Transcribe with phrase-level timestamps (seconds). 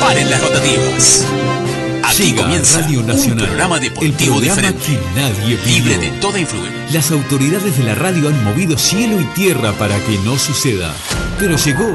[0.00, 1.24] Paren las rotativas.
[2.02, 5.74] Aquí Llega comienza Radio Nacional, un programa el deportivo programa diferente, que nadie pidió.
[5.74, 6.86] libre de toda influencia.
[6.92, 10.92] Las autoridades de la radio han movido cielo y tierra para que no suceda.
[11.38, 11.92] Pero llegó,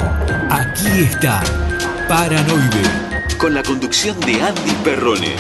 [0.50, 1.44] aquí está,
[2.08, 2.82] Paranoide,
[3.38, 5.36] Con la conducción de Andy Perrone.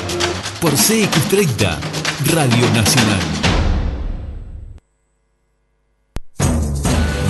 [0.61, 1.77] por CX30,
[2.25, 3.19] Radio Nacional.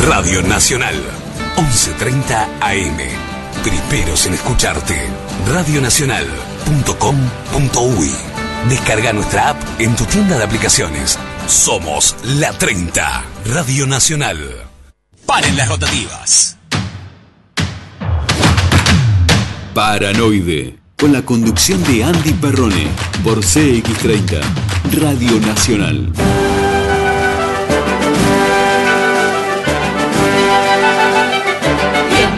[0.07, 0.95] Radio Nacional,
[1.57, 3.28] 11.30 AM.
[3.63, 5.07] Primeros en escucharte.
[5.47, 11.17] Radionacional.com.uy Descarga nuestra app en tu tienda de aplicaciones.
[11.47, 14.37] Somos la 30, Radio Nacional.
[15.25, 16.57] Paren las rotativas.
[19.73, 22.87] Paranoide, con la conducción de Andy Perrone,
[23.23, 24.41] por CX30,
[24.99, 26.11] Radio Nacional.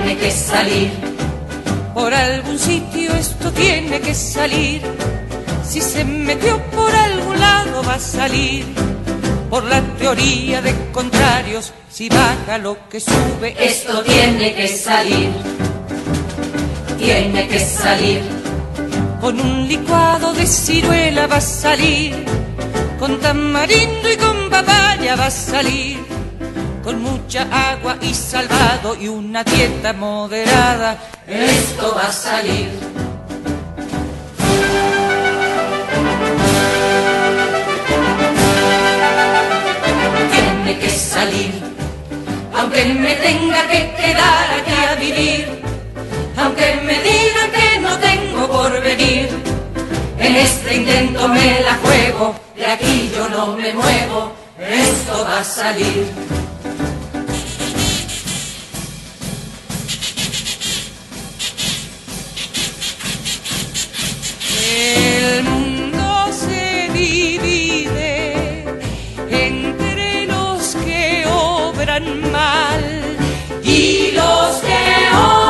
[0.04, 1.11] tiene que salir.
[1.94, 4.82] Por algún sitio esto tiene que salir.
[5.68, 8.66] Si se metió por algún lado va a salir.
[9.50, 15.30] Por la teoría de contrarios, si baja lo que sube, Esto tiene que salir.
[16.98, 18.22] Tiene que salir.
[19.20, 22.26] con un licuado de ciruela va a salir.
[23.00, 25.91] Con tamarindo y con papaya va a salir.
[26.84, 30.98] Con mucha agua y salvado y una dieta moderada.
[31.28, 32.70] Esto va a salir.
[40.32, 41.52] Tiene que salir.
[42.58, 45.62] Aunque me tenga que quedar aquí a vivir.
[46.36, 49.30] Aunque me digan que no tengo por venir.
[50.18, 52.36] En este intento me la juego.
[52.56, 54.32] De aquí yo no me muevo.
[54.58, 56.41] Esto va a salir.
[64.84, 68.66] El mundo se divide
[69.30, 72.84] entre los que obran mal
[73.64, 75.41] y los que obran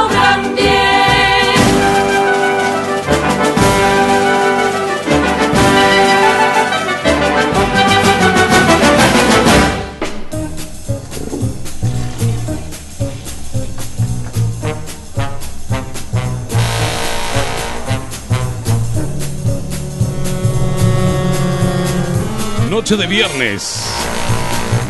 [22.91, 23.85] Noche de viernes.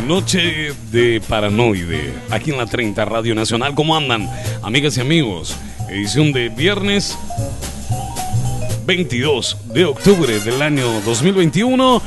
[0.07, 2.11] Noche de paranoide.
[2.31, 3.75] Aquí en la 30 Radio Nacional.
[3.75, 4.27] ¿Cómo andan,
[4.63, 5.55] amigas y amigos?
[5.87, 7.15] Edición de viernes
[8.87, 12.01] 22 de octubre del año 2021.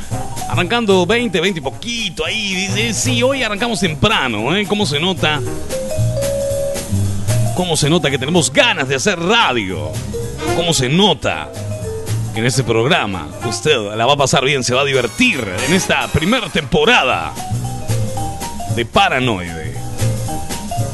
[0.48, 2.56] Arrancando 20, 20 y poquito ahí.
[2.56, 4.66] Dice, sí, hoy arrancamos temprano, ¿eh?
[4.66, 5.40] ¿Cómo se nota?
[7.54, 9.92] ¿Cómo se nota que tenemos ganas de hacer radio?
[10.56, 11.52] ¿Cómo se nota?
[12.36, 16.08] En este programa usted la va a pasar bien, se va a divertir en esta
[16.08, 17.32] primera temporada
[18.74, 19.74] de Paranoide.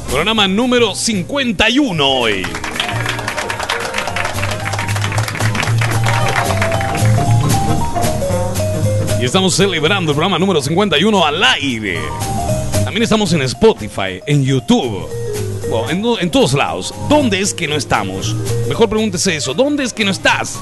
[0.08, 2.46] Programa número 51 hoy.
[9.20, 12.00] Y estamos celebrando el programa número 51 al aire.
[12.84, 15.08] También estamos en Spotify, en YouTube.
[15.88, 16.92] En, en todos lados.
[17.08, 18.34] ¿Dónde es que no estamos?
[18.68, 19.54] Mejor pregúntese eso.
[19.54, 20.58] ¿Dónde es que no estás?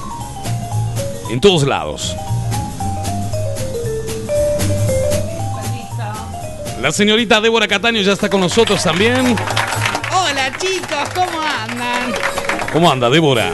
[1.29, 2.15] En todos lados.
[6.81, 9.35] La señorita Débora Cataño ya está con nosotros también.
[10.11, 12.13] Hola chicos, ¿cómo andan?
[12.73, 13.51] ¿Cómo anda, Débora?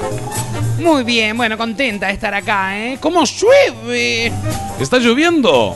[0.80, 2.98] Muy bien, bueno, contenta de estar acá, ¿eh?
[3.02, 4.32] ¿Cómo llueve?
[4.80, 5.76] ¿Está lloviendo?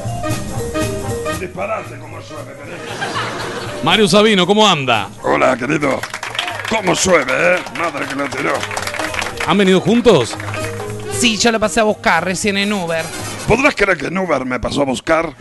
[1.39, 2.77] Disparate como llueve, querido.
[3.83, 5.09] Mario Sabino, ¿cómo anda?
[5.23, 5.99] Hola, querido.
[6.69, 7.59] ¿Cómo llueve, eh?
[7.77, 8.53] Madre que lo tiró.
[9.47, 10.35] ¿Han venido juntos?
[11.19, 13.03] Sí, yo lo pasé a buscar recién en Uber.
[13.47, 15.33] ¿Podrás creer que en Uber me pasó a buscar?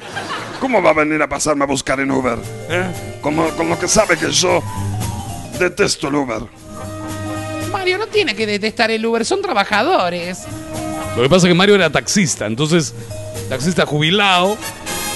[0.60, 2.38] ¿Cómo va a venir a pasarme a buscar en Uber?
[2.68, 2.84] ¿Eh?
[3.20, 4.60] Como, con lo que sabe que yo
[5.58, 6.42] detesto el Uber.
[7.72, 10.40] Mario no tiene que detestar el Uber, son trabajadores.
[11.16, 12.94] Lo que pasa es que Mario era taxista, entonces,
[13.48, 14.56] taxista jubilado,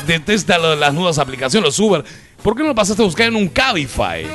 [0.07, 2.05] detesta lo- las nuevas aplicaciones, los Uber.
[2.43, 4.27] ¿Por qué no lo pasaste a buscar en un Cabify?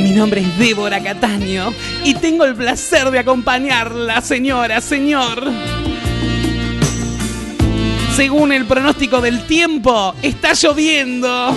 [0.00, 5.44] Mi nombre es Débora Cataño y tengo el placer de acompañarla, señora, señor.
[8.16, 11.54] Según el pronóstico del tiempo, está lloviendo.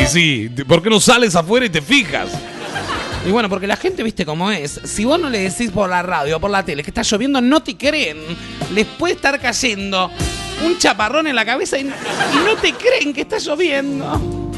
[0.00, 2.30] Y sí, ¿por qué no sales afuera y te fijas?
[3.26, 4.80] Y bueno, porque la gente, viste cómo es.
[4.84, 7.40] Si vos no le decís por la radio o por la tele que está lloviendo,
[7.40, 8.18] no te creen.
[8.72, 10.10] Les puede estar cayendo
[10.64, 14.48] un chaparrón en la cabeza y, no te creen que está lloviendo.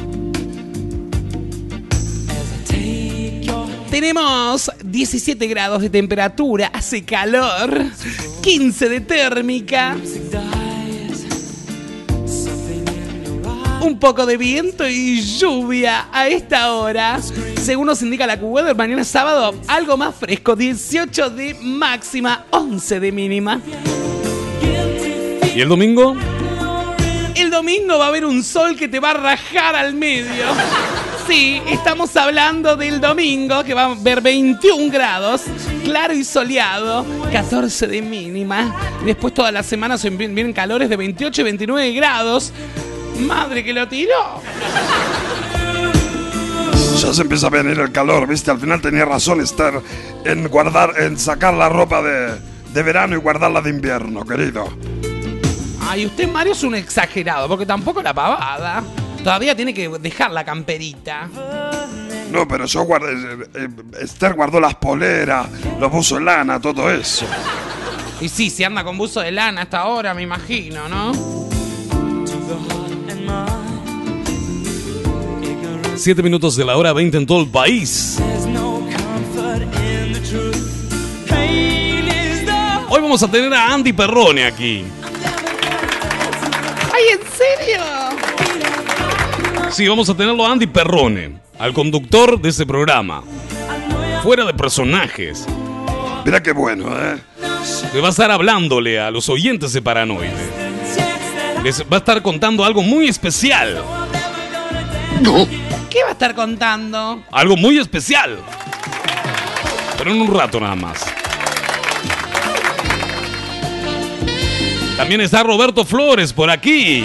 [3.90, 7.86] Tenemos 17 grados de temperatura, hace calor,
[8.40, 9.96] 15 de térmica.
[13.81, 17.19] Un poco de viento y lluvia a esta hora.
[17.61, 23.12] Según nos indica la QWeather, mañana sábado algo más fresco, 18 de máxima, 11 de
[23.12, 23.61] mínima.
[25.55, 26.15] ¿Y el domingo?
[27.35, 30.44] El domingo va a haber un sol que te va a rajar al medio.
[31.27, 35.43] Sí, estamos hablando del domingo que va a haber 21 grados,
[35.85, 38.75] claro y soleado, 14 de mínima.
[39.05, 42.53] Después toda la semana se vienen calores de 28 y 29 grados.
[43.20, 44.40] Madre que lo tiró.
[47.00, 48.50] Ya se empieza a venir el calor, ¿viste?
[48.50, 49.81] Al final tenía razón estar
[50.25, 52.38] en guardar, en sacar la ropa de,
[52.75, 54.69] de verano y guardarla de invierno, querido.
[55.88, 58.82] Ay, usted, Mario, es un exagerado, porque tampoco la pavada.
[59.25, 61.28] Todavía tiene que dejar la camperita.
[62.31, 63.12] No, pero yo guardé.
[63.12, 63.69] eh, eh,
[64.00, 65.46] Esther guardó las poleras,
[65.81, 67.26] los buzos de lana, todo eso.
[68.20, 71.12] Y sí, se anda con buzo de lana hasta ahora, me imagino, ¿no?
[76.00, 78.19] Siete minutos de la hora 20 en todo el país.
[82.88, 84.82] Hoy vamos a tener a Andy Perrone aquí.
[86.94, 87.82] ¡Ay, en serio!
[89.70, 93.23] Sí, vamos a tenerlo a Andy Perrone, al conductor de este programa.
[94.23, 95.46] Fuera de personajes.
[96.25, 97.19] Mira qué bueno, ¿eh?
[97.93, 100.32] Que va a estar hablándole a los oyentes de Paranoide.
[101.62, 103.85] Les va a estar contando algo muy especial.
[105.90, 107.22] ¿Qué va a estar contando?
[107.32, 108.38] Algo muy especial.
[109.98, 111.04] Pero en un rato nada más.
[114.96, 117.04] También está Roberto Flores por aquí.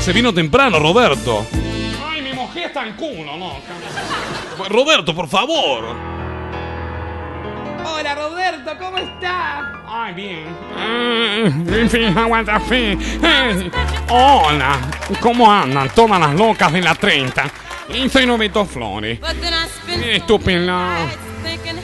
[0.00, 1.46] Se vino temprano, Roberto.
[2.06, 3.52] Ay, mi mujer está en culo, ¿no?
[4.58, 5.96] Pues, Roberto, por favor.
[7.86, 9.72] Hola, Roberto, ¿cómo está?
[9.88, 10.56] Ay, bien.
[11.66, 12.92] En fin, aguanta fe.
[12.92, 13.70] Eh,
[14.10, 14.76] Hola,
[15.20, 17.44] ¿cómo andan todas las locas de la 30?
[17.94, 19.18] Y soy Roberto Flores.
[20.04, 20.78] Estupendo.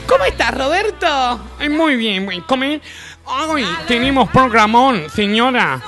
[0.07, 1.41] ¿Cómo estás, Roberto?
[1.61, 2.81] Eh, Muy bien, muy come.
[3.25, 5.81] Hoy tenemos programón, señora.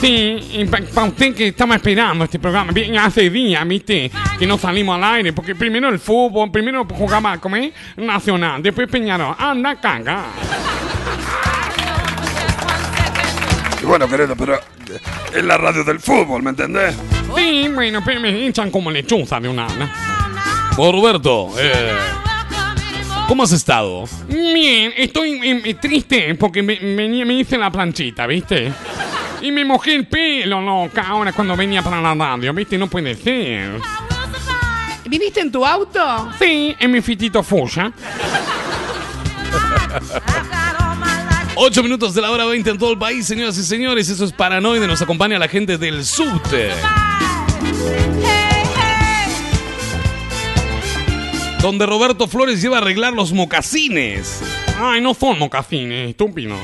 [0.00, 4.96] Sí, para usted que estaba esperando este programa, bien hace días, viste, que no salimos
[4.96, 7.72] al aire, porque primero el fútbol, primero jugaba, ¿cómo es?
[7.96, 10.24] Nacional, después Peñarol, anda, caga.
[13.82, 14.58] Y bueno, querido, pero
[15.34, 16.94] es la radio del fútbol, ¿me entendés?
[17.36, 19.90] Sí, bueno, pero me hinchan como lechuza de un ala.
[20.78, 21.92] Oh, Roberto, eh,
[23.28, 24.04] ¿cómo has estado?
[24.28, 28.72] Bien, estoy eh, eh, triste porque me, venía- me hice la planchita, ¿viste?
[29.42, 32.78] Y me mojé el pelo, loca, ahora cuando venía para la radio, ¿viste?
[32.78, 33.80] No puede ser.
[35.08, 36.30] ¿Viniste en tu auto?
[36.38, 37.92] Sí, en mi fitito fuya.
[41.58, 44.10] 8 minutos de la hora 20 en todo el país, señoras y señores.
[44.10, 44.86] Eso es Paranoide.
[44.86, 46.70] Nos acompaña la gente del subte.
[51.62, 54.42] Donde Roberto Flores lleva a arreglar los mocasines.
[54.78, 56.54] Ay, no son mocasines, estúpido.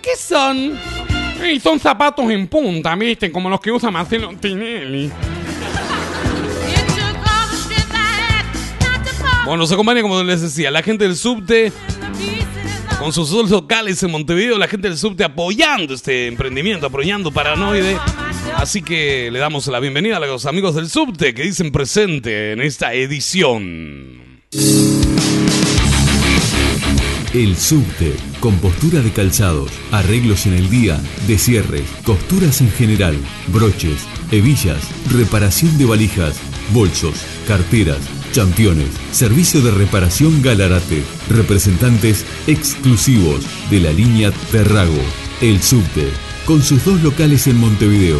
[0.00, 0.78] ¿Qué son?
[1.52, 3.32] Y son zapatos en punta, ¿viste?
[3.32, 5.10] Como los que usa Marcelo Tinelli.
[9.44, 11.72] Bueno, nos acompaña, como les decía, la gente del subte.
[13.04, 17.98] Con sus dos locales en Montevideo, la gente del subte apoyando este emprendimiento, apoyando Paranoide.
[18.56, 22.62] Así que le damos la bienvenida a los amigos del subte que dicen presente en
[22.62, 24.40] esta edición.
[27.34, 33.18] El subte, con postura de calzados, arreglos en el día, descierres, costuras en general,
[33.48, 34.80] broches, hebillas,
[35.12, 36.40] reparación de valijas,
[36.72, 38.00] bolsos, carteras,
[38.34, 45.00] championes, servicio de reparación Galarate, representantes exclusivos de la línea Terrago.
[45.40, 46.08] El subte,
[46.44, 48.18] con sus dos locales en Montevideo,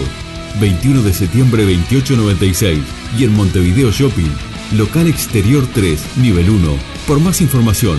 [0.60, 2.78] 21 de septiembre 2896
[3.18, 4.30] y en Montevideo Shopping,
[4.76, 6.78] Local Exterior 3, nivel 1.
[7.08, 7.98] Por más información,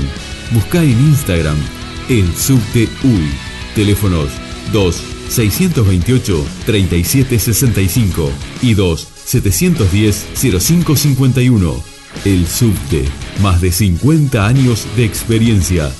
[0.51, 1.57] busca en Instagram
[2.07, 3.29] El Subte UI.
[3.75, 4.29] Teléfonos
[4.71, 8.31] 2 628 3765
[8.61, 11.94] y 2 710 0551.
[12.23, 13.03] El Subte,
[13.41, 15.91] más de 50 años de experiencia.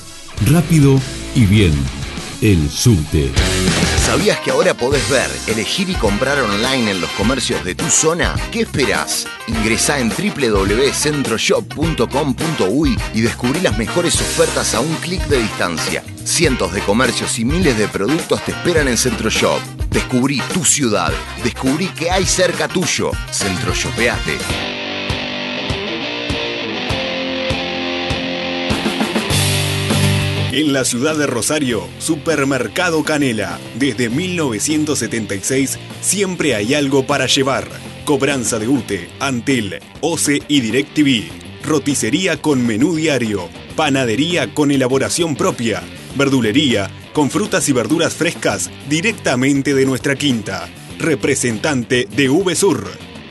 [0.46, 1.00] Rápido
[1.34, 1.74] y bien.
[2.40, 3.32] El Subte.
[4.06, 8.36] ¿Sabías que ahora podés ver, elegir y comprar online en los comercios de tu zona?
[8.52, 9.26] ¿Qué esperás?
[9.48, 16.04] Ingresá en www.centroshop.com.uy y descubrí las mejores ofertas a un clic de distancia.
[16.24, 19.60] Cientos de comercios y miles de productos te esperan en Centroshop.
[19.90, 21.12] Descubrí tu ciudad.
[21.42, 23.10] Descubrí que hay cerca tuyo.
[23.32, 24.75] Centroshopeate.
[30.56, 33.58] En la ciudad de Rosario, Supermercado Canela.
[33.78, 37.68] Desde 1976 siempre hay algo para llevar.
[38.06, 41.30] Cobranza de UTE, Antel, OCE y DirecTV.
[41.62, 43.50] Roticería con menú diario.
[43.76, 45.82] Panadería con elaboración propia.
[46.14, 50.70] Verdulería con frutas y verduras frescas directamente de nuestra quinta.
[50.98, 52.88] Representante de VSUR.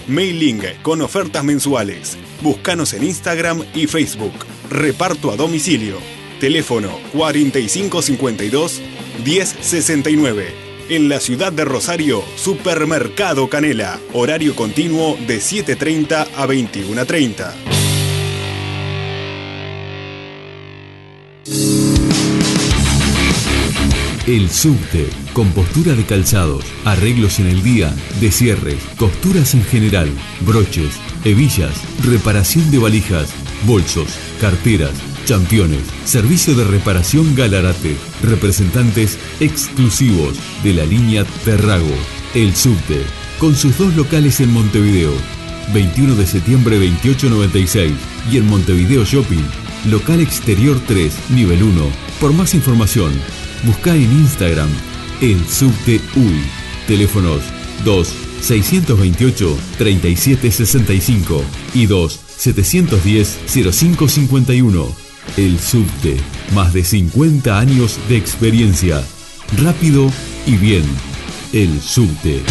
[0.07, 2.19] Mailing con ofertas mensuales.
[2.43, 4.45] Búscanos en Instagram y Facebook.
[4.69, 5.97] Reparto a domicilio.
[6.39, 8.81] Teléfono 4552
[9.23, 10.65] 1069.
[10.89, 13.99] En la ciudad de Rosario, Supermercado Canela.
[14.13, 17.53] Horario continuo de 7.30 a 21.30.
[24.27, 30.09] El Subte, compostura de calzados, arreglos en el día, descierres, costuras en general,
[30.41, 33.31] broches, hebillas, reparación de valijas,
[33.67, 34.07] bolsos,
[34.41, 34.93] carteras,
[35.25, 41.95] championes, servicio de reparación Galarate, representantes exclusivos de la línea Terrago.
[42.33, 43.01] El Subte,
[43.39, 45.11] con sus dos locales en Montevideo,
[45.73, 47.91] 21 de septiembre 2896
[48.31, 49.43] y en Montevideo Shopping,
[49.89, 51.81] local exterior 3, nivel 1.
[52.19, 53.11] Por más información,
[53.63, 54.69] busca en Instagram
[55.21, 56.43] el Subte UI.
[56.87, 57.41] Teléfonos
[57.83, 58.07] 2
[58.41, 65.04] 628 3765 y 2 710 0551.
[65.37, 66.17] El Subte,
[66.53, 69.03] más de 50 años de experiencia.
[69.61, 70.09] Rápido
[70.45, 70.83] y bien.
[71.51, 72.41] El Subte.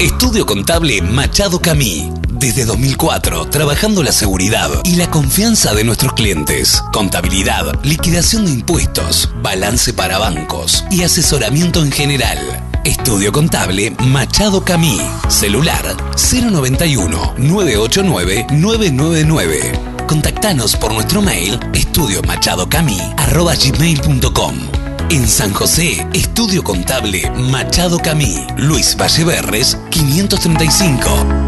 [0.00, 2.10] Estudio Contable Machado Camí.
[2.30, 6.82] Desde 2004, trabajando la seguridad y la confianza de nuestros clientes.
[6.92, 12.38] Contabilidad, liquidación de impuestos, balance para bancos y asesoramiento en general.
[12.84, 14.98] Estudio Contable Machado Camí.
[15.28, 19.97] Celular 091 989 999.
[20.08, 24.54] Contactanos por nuestro mail estudiomachadocamí.com.
[25.10, 31.47] En San José, Estudio Contable Machado Camí, Luis Valleverres, 535.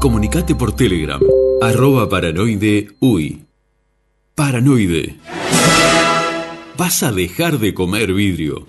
[0.00, 1.20] Comunicate por Telegram,
[1.60, 3.42] arroba paranoide uy.
[4.36, 5.16] Paranoide.
[6.76, 8.68] Vas a dejar de comer vidrio.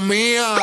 [0.00, 0.56] Mía.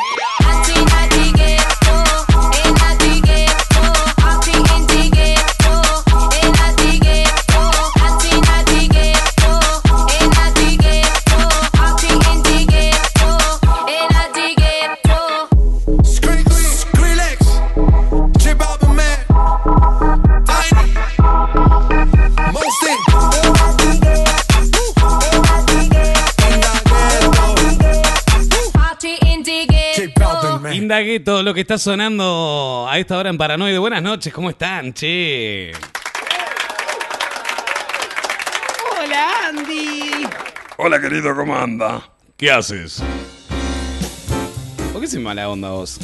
[31.17, 33.79] Todo lo que está sonando a esta hora en Paranoide.
[33.79, 35.71] Buenas noches, ¿cómo están, che?
[38.95, 40.27] Hola, Andy.
[40.77, 42.11] Hola, querido, ¿cómo anda?
[42.37, 43.01] ¿Qué haces?
[44.93, 45.97] ¿Por qué sin mala onda vos?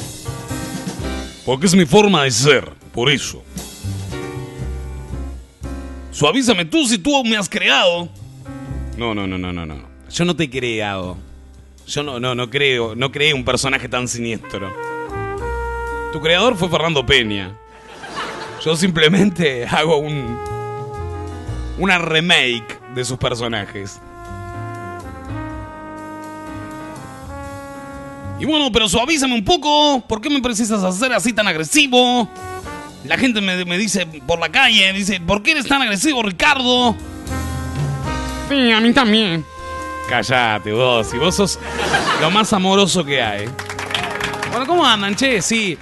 [1.44, 3.44] Porque es mi forma de ser, por eso.
[6.10, 8.08] Suavízame tú si tú me has creado.
[8.98, 9.88] No, no, no, no, no, no.
[10.10, 11.16] Yo no te he creado.
[11.86, 14.95] Yo no, no, no creo, no creé un personaje tan siniestro.
[16.12, 17.52] Tu creador fue Fernando Peña.
[18.64, 20.38] Yo simplemente hago un.
[21.78, 24.00] una remake de sus personajes.
[28.38, 30.02] Y bueno, pero suavízame un poco.
[30.06, 32.28] ¿Por qué me precisas hacer así tan agresivo?
[33.04, 36.96] La gente me, me dice por la calle, dice, ¿por qué eres tan agresivo, Ricardo?
[38.48, 39.44] Sí, a mí también.
[40.08, 41.58] Cállate vos, y vos sos
[42.20, 43.48] lo más amoroso que hay.
[44.50, 45.42] Bueno, ¿cómo andan, che?
[45.42, 45.78] Sí,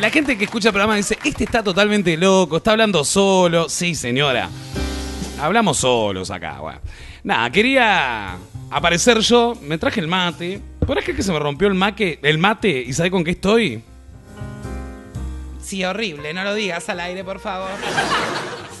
[0.00, 3.68] la gente que escucha el programa dice, este está totalmente loco, está hablando solo.
[3.68, 4.48] Sí, señora.
[5.40, 6.80] Hablamos solos acá, bueno.
[7.22, 8.36] Nada, quería
[8.70, 10.60] aparecer yo, me traje el mate.
[10.80, 13.82] ¿Podrás creer que se me rompió el, maque, el mate y sabe con qué estoy?
[15.60, 17.70] Sí, horrible, no lo digas al aire, por favor.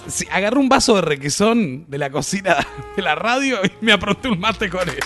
[0.06, 2.56] Sí, agarré un vaso de requesón de la cocina
[2.96, 5.00] de la radio y me apronté un mate con él.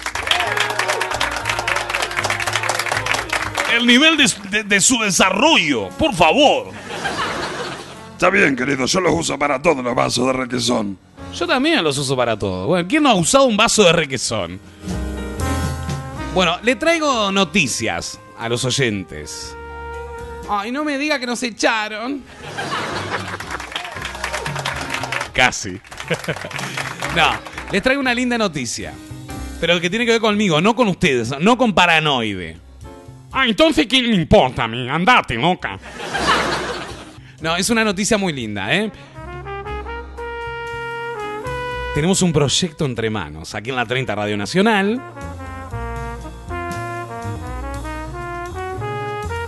[3.77, 6.69] El nivel de, de- de su desarrollo, por favor.
[8.13, 10.99] Está bien, querido, yo los uso para todos los vasos de requesón.
[11.35, 12.67] Yo también los uso para todo.
[12.67, 14.61] Bueno, ¿quién no ha usado un vaso de requesón?
[16.35, 19.57] Bueno, le traigo noticias a los oyentes.
[20.49, 22.23] Ay, no me diga que nos echaron.
[25.33, 25.71] Casi.
[27.17, 27.31] no,
[27.71, 28.93] les traigo una linda noticia.
[29.61, 32.59] Pero que tiene que ver conmigo, no con ustedes, no con paranoide.
[33.33, 34.89] Ah, entonces, ¿qué me importa a mí?
[34.89, 35.79] Andate, loca.
[37.41, 38.91] No, es una noticia muy linda, ¿eh?
[41.95, 45.01] Tenemos un proyecto entre manos aquí en la 30 Radio Nacional.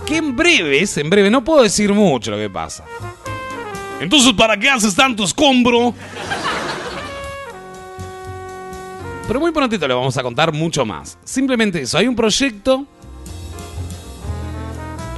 [0.05, 2.83] Que en breves, en breve, no puedo decir mucho lo que pasa.
[4.01, 5.93] Entonces, ¿para qué haces tanto escombro?
[9.27, 11.17] Pero muy prontito le vamos a contar mucho más.
[11.23, 12.85] Simplemente eso, hay un proyecto.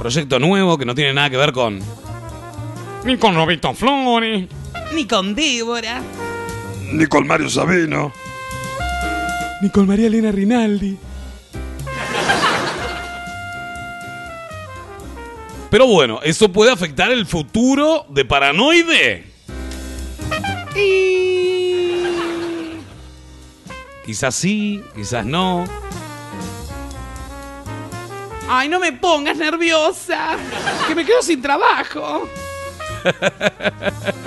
[0.06, 1.80] Proyecto nuevo que no tiene nada que ver con.
[3.04, 4.46] Ni con Roberto Flores.
[4.94, 6.00] Ni con Débora.
[6.92, 8.12] Ni con Mario Sabino.
[9.60, 10.96] Ni con María Elena Rinaldi.
[15.70, 19.24] Pero bueno, ¿eso puede afectar el futuro de Paranoide?
[24.04, 25.64] Quizás sí, quizás no.
[28.48, 30.36] Ay, no me pongas nerviosa.
[30.86, 32.28] Que me quedo sin trabajo.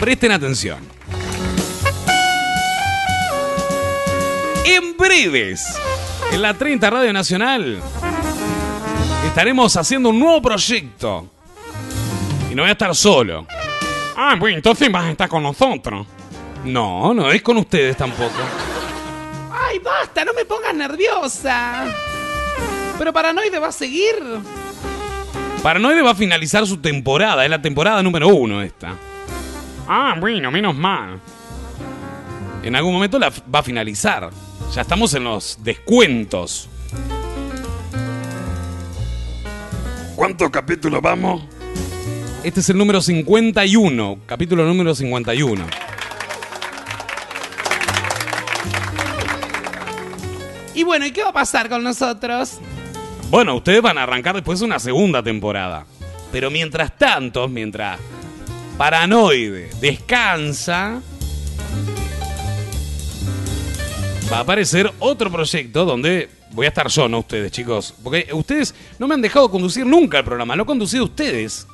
[0.00, 0.78] Presten atención.
[4.64, 5.78] En breves,
[6.32, 7.82] en la 30 Radio Nacional,
[9.26, 11.28] estaremos haciendo un nuevo proyecto.
[12.50, 13.46] Y no voy a estar solo.
[14.16, 16.06] Ah, bueno, entonces vas a estar con nosotros.
[16.64, 18.38] No, no es con ustedes tampoco.
[19.70, 21.84] Ay, basta, no me pongas nerviosa.
[22.98, 24.16] Pero Paranoide va a seguir.
[25.62, 28.96] Paranoide va a finalizar su temporada, es la temporada número uno esta.
[29.86, 31.20] Ah, bueno, menos mal.
[32.64, 34.30] En algún momento la va a finalizar.
[34.74, 36.68] Ya estamos en los descuentos.
[40.16, 41.42] ¿Cuántos capítulos vamos?
[42.42, 45.89] Este es el número 51, capítulo número 51.
[50.80, 52.58] Y bueno, ¿y qué va a pasar con nosotros?
[53.28, 55.84] Bueno, ustedes van a arrancar después una segunda temporada.
[56.32, 58.00] Pero mientras tanto, mientras
[58.78, 61.02] Paranoide descansa,
[64.32, 67.92] va a aparecer otro proyecto donde voy a estar yo, no ustedes, chicos.
[68.02, 71.66] Porque ustedes no me han dejado conducir nunca el programa, lo han conducido ustedes.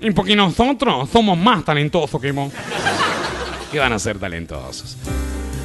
[0.00, 2.50] Y porque nosotros somos más talentosos que vos.
[3.70, 4.96] que van a ser talentosos.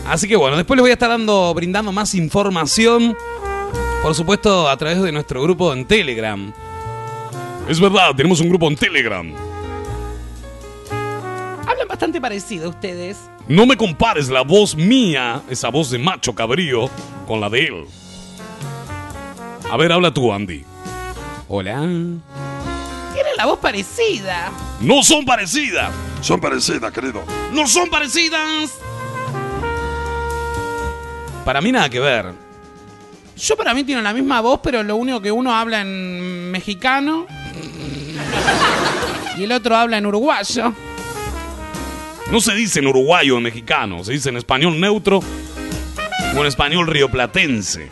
[0.08, 3.18] Así que bueno, después les voy a estar dando, brindando más información.
[4.04, 6.54] Por supuesto, a través de nuestro grupo en Telegram.
[7.68, 9.34] Es verdad, tenemos un grupo en Telegram.
[11.68, 13.18] Hablan bastante parecido ustedes.
[13.48, 16.90] No me compares la voz mía, esa voz de macho cabrío,
[17.28, 17.86] con la de él.
[19.72, 20.64] A ver, habla tú, Andy.
[21.48, 21.80] Hola.
[21.80, 24.52] Tienen la voz parecida.
[24.82, 25.92] No son parecidas.
[26.22, 27.24] Son parecidas, querido.
[27.52, 28.80] No son parecidas.
[31.46, 32.34] Para mí nada que ver.
[33.38, 37.28] Yo para mí tienen la misma voz, pero lo único que uno habla en mexicano
[39.38, 40.74] y el otro habla en uruguayo.
[42.32, 45.20] No se dice en uruguayo o en mexicano, se dice en español neutro
[46.36, 47.90] o en español rioplatense.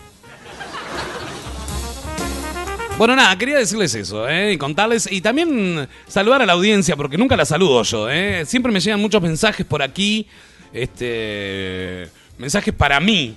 [2.97, 4.53] Bueno, nada, quería decirles eso, ¿eh?
[4.53, 8.45] Y contarles, y también saludar a la audiencia, porque nunca la saludo yo, ¿eh?
[8.45, 10.27] Siempre me llegan muchos mensajes por aquí,
[10.71, 12.09] este...
[12.37, 13.35] Mensajes para mí,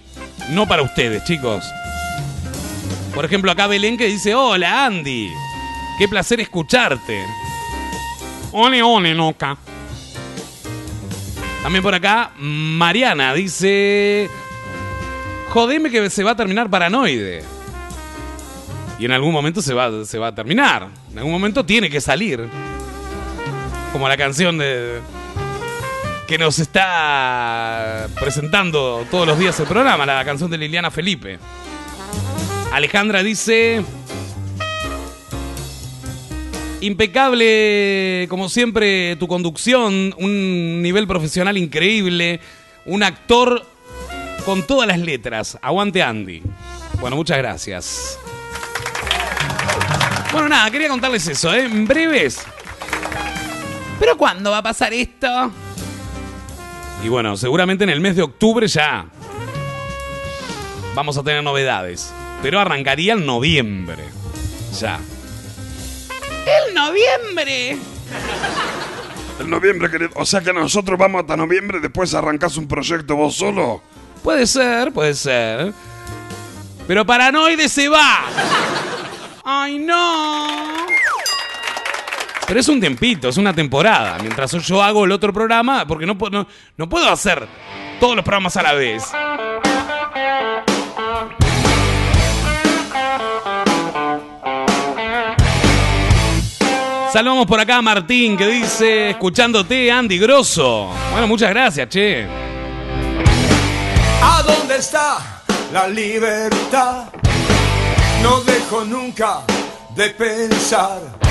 [0.50, 1.64] no para ustedes, chicos.
[3.14, 5.30] Por ejemplo, acá Belén que dice, hola Andy,
[5.98, 7.24] qué placer escucharte.
[8.52, 9.56] Ole, ole, noca.
[11.62, 14.30] También por acá, Mariana dice,
[15.50, 17.42] jodeme que se va a terminar paranoide.
[18.98, 20.88] Y en algún momento se va, se va a terminar.
[21.12, 22.48] En algún momento tiene que salir.
[23.92, 25.00] Como la canción de
[26.27, 31.39] que nos está presentando todos los días el programa, la canción de Liliana Felipe.
[32.73, 33.83] Alejandra dice...
[36.81, 42.39] Impecable, como siempre, tu conducción, un nivel profesional increíble,
[42.85, 43.65] un actor
[44.45, 45.59] con todas las letras.
[45.62, 46.43] Aguante Andy.
[47.01, 48.19] Bueno, muchas gracias.
[50.33, 51.65] Bueno, nada, quería contarles eso, ¿eh?
[51.65, 52.43] En breves.
[53.99, 55.51] ¿Pero cuándo va a pasar esto?
[57.07, 59.07] Y bueno, seguramente en el mes de octubre ya
[60.92, 62.12] vamos a tener novedades.
[62.42, 64.03] Pero arrancaría en noviembre.
[64.81, 64.99] Ya.
[66.66, 67.79] ¡El noviembre!
[69.38, 70.11] El noviembre, querido.
[70.16, 73.83] O sea que nosotros vamos hasta noviembre, después arrancás un proyecto vos solo.
[74.25, 75.73] Puede ser, puede ser.
[76.88, 78.25] Pero Paranoide se va.
[79.45, 80.86] ¡Ay, no!
[82.46, 84.18] Pero es un tiempito, es una temporada.
[84.20, 87.46] Mientras yo hago el otro programa, porque no, no, no puedo hacer
[87.98, 89.02] todos los programas a la vez.
[97.12, 100.90] Saludamos por acá a Martín que dice, escuchándote, Andy Grosso.
[101.11, 102.26] Bueno, muchas gracias, che.
[104.22, 107.06] ¿A dónde está la libertad?
[108.22, 109.40] No dejo nunca
[109.96, 111.26] de pensar.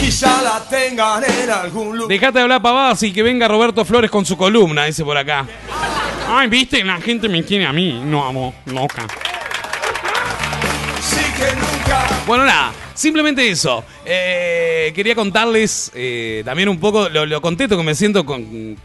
[0.00, 2.08] Quizá la tengan en algún lugar.
[2.08, 5.46] Dejate de hablar pavadas y que venga Roberto Flores con su columna, dice por acá.
[6.28, 8.00] Ay, viste, la gente me quiere a mí.
[8.04, 9.06] No amo, loca.
[11.00, 12.06] Sí que nunca.
[12.26, 13.84] Bueno, nada, simplemente eso.
[14.04, 18.76] Eh, quería contarles eh, también un poco lo, lo contento que me siento con,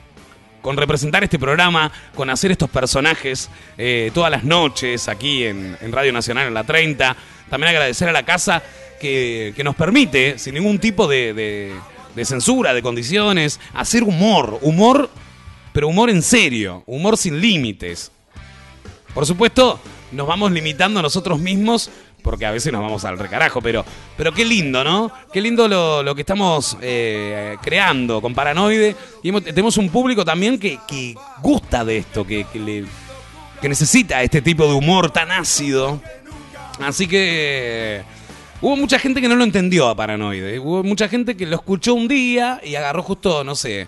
[0.62, 5.92] con representar este programa, con hacer estos personajes eh, todas las noches aquí en, en
[5.92, 7.16] Radio Nacional en la 30.
[7.50, 8.62] También agradecer a la casa
[9.00, 14.60] que, que nos permite, sin ningún tipo de, de- censura, de condiciones, hacer humor.
[14.62, 15.10] Humor,
[15.72, 18.12] pero humor en serio, humor sin límites.
[19.14, 19.80] Por supuesto,
[20.12, 21.90] nos vamos limitando a nosotros mismos
[22.22, 23.86] porque a veces nos vamos al recarajo, pero,
[24.18, 25.10] pero qué lindo, ¿no?
[25.32, 28.96] Qué lindo lo, que estamos eh, creando con Paranoide.
[29.24, 32.46] Y tenemos un público también que, que gusta de esto, que,
[33.62, 36.02] que necesita este tipo de humor tan ácido.
[36.82, 38.04] Así que
[38.62, 40.60] hubo mucha gente que no lo entendió a Paranoide.
[40.60, 43.88] Hubo mucha gente que lo escuchó un día y agarró justo, no sé,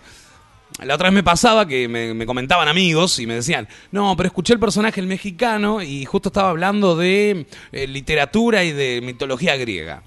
[0.79, 4.27] la otra vez me pasaba que me, me comentaban amigos y me decían, no, pero
[4.27, 9.55] escuché el personaje el mexicano y justo estaba hablando de eh, literatura y de mitología
[9.57, 10.01] griega.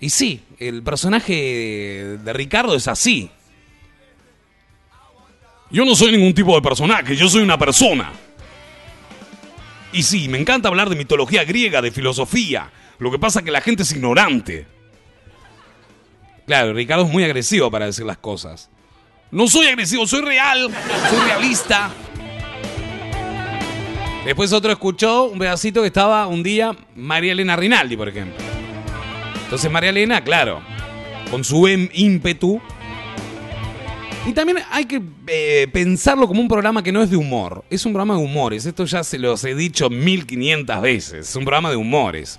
[0.00, 3.30] Y sí, el personaje de Ricardo es así.
[5.70, 8.10] Yo no soy ningún tipo de personaje, yo soy una persona.
[9.92, 12.70] Y sí, me encanta hablar de mitología griega, de filosofía.
[12.98, 14.66] Lo que pasa es que la gente es ignorante.
[16.46, 18.70] Claro, Ricardo es muy agresivo para decir las cosas.
[19.30, 20.70] No soy agresivo, soy real,
[21.10, 21.90] soy realista.
[24.24, 28.36] Después otro escuchó un pedacito que estaba un día María Elena Rinaldi, por ejemplo.
[29.44, 30.60] Entonces María Elena, claro,
[31.30, 32.60] con su em- ímpetu.
[34.26, 37.86] Y también hay que eh, pensarlo como un programa que no es de humor, es
[37.86, 38.66] un programa de humores.
[38.66, 42.38] Esto ya se los he dicho 1500 veces, es un programa de humores.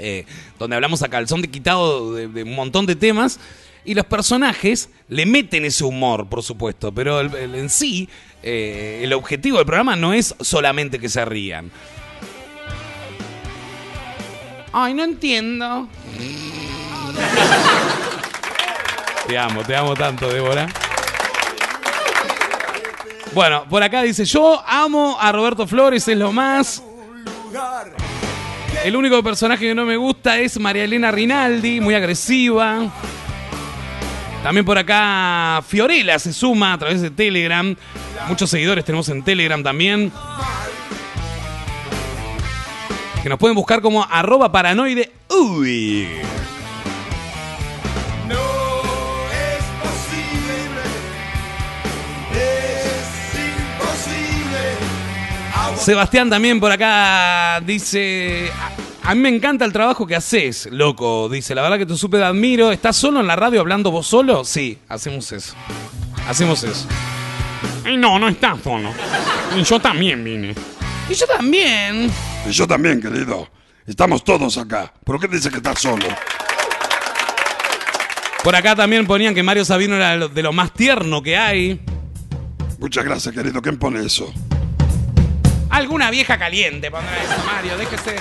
[0.00, 0.26] Eh,
[0.58, 3.38] donde hablamos a calzón de quitado de, de un montón de temas.
[3.84, 6.90] Y los personajes le meten ese humor, por supuesto.
[6.92, 8.08] Pero el- el- en sí,
[8.42, 11.70] eh, el objetivo del programa no es solamente que se rían.
[14.72, 15.88] Ay, no entiendo.
[19.26, 20.66] Te amo, te amo tanto, Débora.
[23.32, 26.82] Bueno, por acá dice, yo amo a Roberto Flores, es lo más.
[28.84, 32.92] El único personaje que no me gusta es María Elena Rinaldi, muy agresiva.
[34.42, 37.74] También por acá Fiorella se suma a través de Telegram.
[38.28, 40.12] Muchos seguidores tenemos en Telegram también.
[43.22, 45.10] Que nos pueden buscar como arroba paranoide.
[45.30, 46.06] Uy.
[55.84, 58.50] Sebastián también por acá dice,
[59.02, 61.28] a, a mí me encanta el trabajo que haces, loco.
[61.28, 62.72] Dice, la verdad que te supe de admiro.
[62.72, 64.44] ¿Estás solo en la radio hablando vos solo?
[64.44, 65.54] Sí, hacemos eso.
[66.26, 66.86] Hacemos eso.
[67.84, 68.90] Ay, no, no estás solo.
[69.58, 70.54] Y yo también vine.
[71.10, 72.10] Y yo también.
[72.48, 73.46] Y yo también, querido.
[73.86, 74.90] Estamos todos acá.
[75.04, 76.06] ¿Por qué dice que estás solo?
[78.42, 81.78] Por acá también ponían que Mario Sabino era de lo más tierno que hay.
[82.78, 83.60] Muchas gracias, querido.
[83.60, 84.32] ¿Quién pone eso?
[85.74, 87.76] Alguna vieja caliente pondrá eso, Mario.
[87.76, 88.14] Déjese.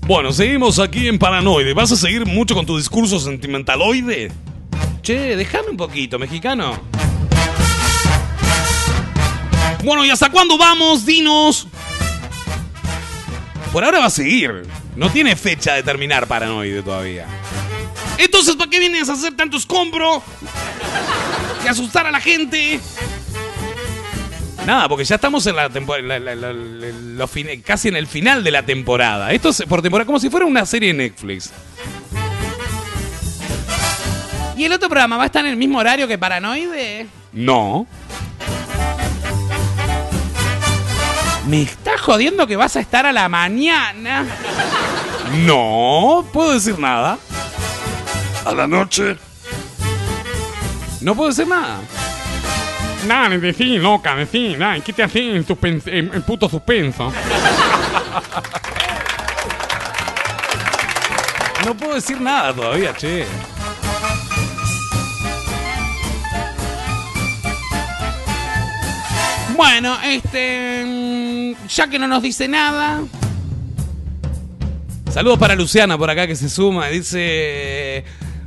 [0.00, 1.72] Bueno, seguimos aquí en Paranoide.
[1.72, 4.32] ¿Vas a seguir mucho con tu discurso sentimentaloide?
[5.02, 6.80] Che, déjame un poquito, mexicano.
[9.84, 11.06] Bueno, ¿y hasta cuándo vamos?
[11.06, 11.68] Dinos.
[13.72, 14.66] Por ahora va a seguir.
[14.96, 17.24] No tiene fecha de terminar Paranoide todavía.
[18.18, 20.24] Entonces, ¿para qué vienes a hacer tanto escombro?
[21.64, 22.80] ¿Y asustar a la gente?
[24.66, 26.20] Nada, porque ya estamos en la temporada,
[27.64, 29.32] casi en el final de la temporada.
[29.32, 31.50] Esto es por temporada, como si fuera una serie de Netflix.
[34.56, 37.08] ¿Y el otro programa va a estar en el mismo horario que Paranoide?
[37.32, 37.86] No.
[41.48, 44.24] ¿Me estás jodiendo que vas a estar a la mañana?
[45.44, 47.18] No, puedo decir nada.
[48.44, 49.16] ¿A la noche?
[51.02, 51.80] No puedo decir nada.
[53.06, 57.12] Dale, decí, loca, decí, dale, ¿qué te hace en, suspen- en- en puto suspenso?
[61.66, 63.24] No puedo decir nada todavía, che.
[69.56, 70.84] Bueno, este.
[70.84, 73.02] mm, Ya que no nos dice nada.
[75.12, 76.88] Saludos para Luciana por acá que se suma.
[76.88, 78.04] Dice.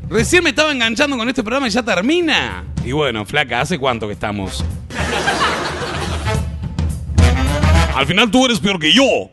[0.09, 2.63] Recién me estaba enganchando con este programa y ya termina.
[2.83, 4.63] Y bueno, flaca, ¿hace cuánto que estamos?
[7.95, 9.31] Al final tú eres peor que yo.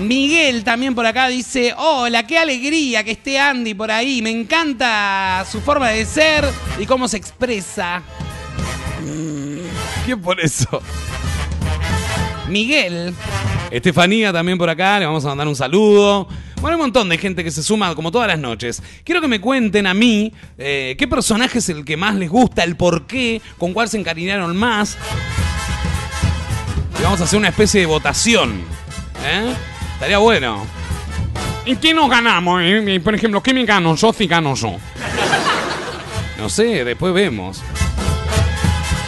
[0.00, 4.20] Miguel también por acá dice, hola, qué alegría que esté Andy por ahí.
[4.22, 6.44] Me encanta su forma de ser
[6.78, 8.02] y cómo se expresa.
[10.04, 10.82] ¿Quién por eso?
[12.48, 13.14] Miguel.
[13.70, 16.26] Estefanía también por acá, le vamos a mandar un saludo.
[16.60, 18.82] Bueno, hay un montón de gente que se suma como todas las noches.
[19.04, 22.64] Quiero que me cuenten a mí eh, qué personaje es el que más les gusta,
[22.64, 24.98] el por qué, con cuál se encariñaron más.
[26.98, 28.60] Y vamos a hacer una especie de votación.
[29.24, 29.54] ¿eh?
[29.94, 30.66] Estaría bueno.
[31.64, 32.60] ¿Y qué nos ganamos?
[32.62, 33.00] eh?
[33.02, 34.76] Por ejemplo, ¿qué me gano yo si gano yo?
[36.38, 37.62] No sé, después vemos.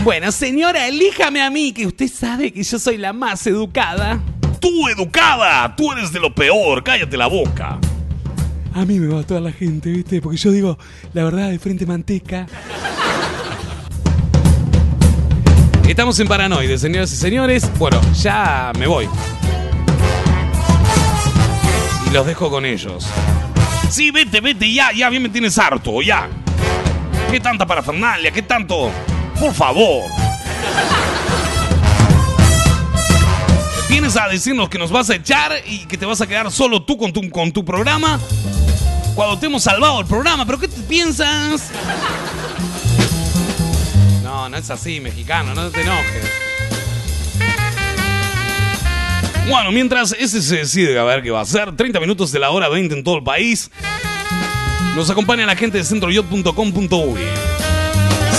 [0.05, 4.21] Bueno, señora, elíjame a mí, que usted sabe que yo soy la más educada.
[4.63, 7.81] Tú, educada, tú eres de lo peor, cállate la boca.
[8.73, 10.23] A mí me va toda la gente, ¿viste?
[10.23, 10.79] Porque yo digo
[11.13, 12.47] la verdad de frente manteca.
[15.89, 17.69] Estamos en Paranoide, señoras y señores.
[17.77, 19.09] Bueno, ya me voy.
[22.07, 23.07] Y los dejo con ellos.
[23.91, 26.29] Sí, vete, vete, ya, ya bien me tienes harto, ya.
[27.33, 28.31] ¿Qué tanta parafernalia?
[28.31, 28.93] ¿Qué tanto?
[29.39, 30.05] Por favor.
[33.93, 36.83] ¿Vienes a decirnos que nos vas a echar y que te vas a quedar solo
[36.83, 38.19] tú con tu, con tu programa?
[39.15, 41.71] Cuando te hemos salvado el programa, ¿pero qué te piensas?
[44.23, 46.25] No, no es así, mexicano, no te enojes.
[49.47, 52.51] Bueno, mientras ese se decide a ver qué va a hacer, 30 minutos de la
[52.51, 53.71] hora 20 en todo el país,
[54.97, 57.21] nos acompaña la gente de centroyot.com.uy.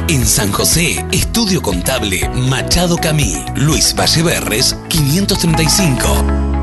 [0.09, 3.35] En San José, Estudio Contable Machado Camí.
[3.57, 6.55] Luis Valleverres, 535.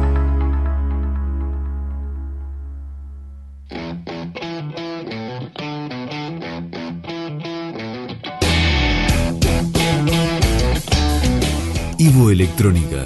[11.98, 13.06] Ivo Electrónica,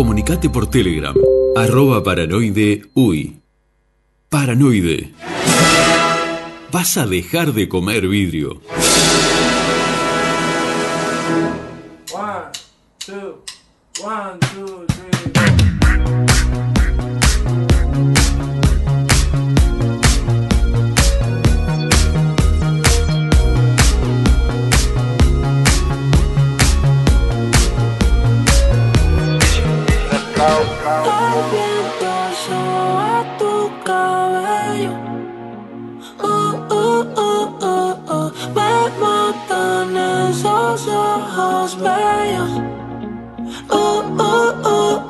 [0.00, 1.14] Comunicate por Telegram,
[1.54, 3.36] arroba paranoide uy.
[4.30, 5.12] Paranoide.
[6.72, 8.62] Vas a dejar de comer vidrio.
[12.14, 12.50] One,
[12.98, 13.44] two,
[14.02, 15.29] one, two, three.
[30.40, 32.12] El viento
[32.46, 34.92] soba tu cabello.
[36.18, 36.28] Uh,
[36.70, 38.32] uh, uh, uh, uh.
[38.54, 39.96] Me matan
[40.30, 42.52] esos ojos bellos.
[43.68, 45.09] Uh, uh, uh,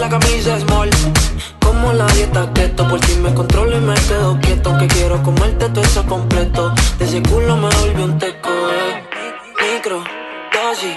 [0.00, 0.90] la camisa small.
[1.60, 4.76] Como la dieta keto, por ti me controlo y me quedo quieto.
[4.78, 6.72] Que quiero comerte todo eso completo.
[6.98, 9.04] De ese culo me volvió un teco, eh.
[9.60, 10.02] Micro,
[10.52, 10.96] dosis,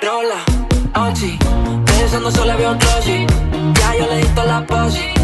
[0.00, 0.40] rola,
[1.08, 1.36] oxi.
[1.84, 3.26] Pensando solo veo un.
[3.74, 5.23] Ya yo le di la posi.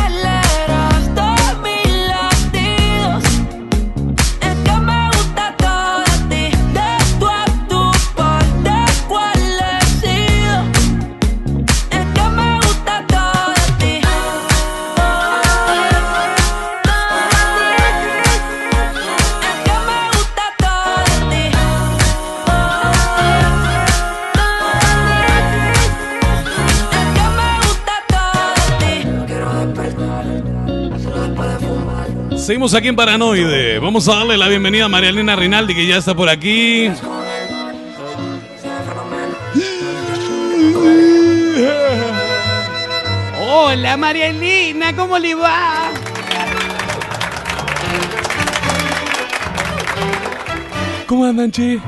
[32.51, 33.79] Seguimos aquí en Paranoide.
[33.79, 36.91] Vamos a darle la bienvenida a María Elena Rinaldi, que ya está por aquí.
[43.39, 45.91] Hola María Elena, ¿cómo le va?
[51.07, 51.79] ¿Cómo andan, che?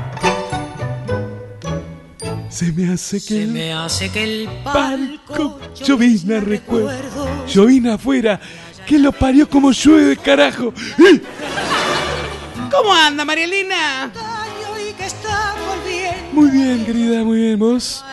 [2.48, 7.28] Se me hace que el Me hace que el palco llovina recuerdo.
[7.48, 8.40] Llovina afuera.
[8.86, 10.72] Que lo parió como llueve, carajo.
[10.98, 11.20] ¡Eh!
[12.70, 14.10] ¿Cómo anda María Elena?
[16.32, 17.58] Muy bien, querida, muy bien.
[17.58, 18.04] ¿Vos?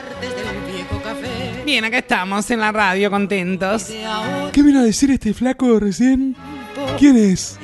[1.66, 3.88] Bien, acá estamos en la radio, contentos.
[4.52, 6.36] ¿Qué vino a decir este flaco recién?
[6.98, 7.58] ¿Quién es?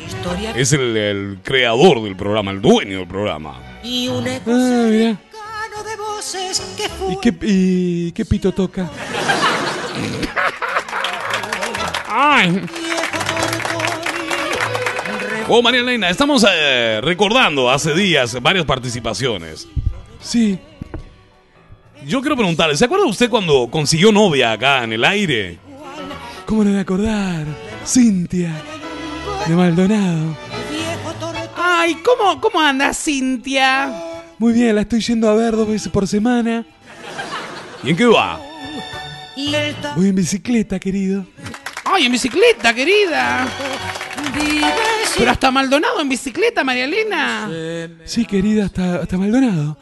[0.55, 3.59] Es el, el creador del programa, el dueño del programa.
[3.83, 5.17] Y un eco Ah, mira.
[7.09, 8.89] ¿Y qué, y qué pito toca?
[12.09, 12.61] Ay.
[15.49, 19.65] Oh, María Elena, estamos eh, recordando hace días varias participaciones.
[20.21, 20.59] Sí.
[22.05, 25.57] Yo quiero preguntarle, ¿se acuerda usted cuando consiguió novia acá en el aire?
[26.45, 27.45] ¿Cómo no me acordar?
[27.85, 28.61] Cintia.
[29.47, 30.35] De Maldonado.
[31.55, 34.03] Ay, ¿cómo, cómo anda Cintia?
[34.39, 36.65] Muy bien, la estoy yendo a ver dos veces por semana.
[37.83, 38.41] ¿Y en qué va?
[39.95, 41.25] Voy en bicicleta, querido.
[41.85, 43.47] Ay, en bicicleta, querida.
[45.17, 47.49] Pero hasta Maldonado en bicicleta, María Elena.
[48.05, 49.77] Sí, querida, hasta, hasta Maldonado.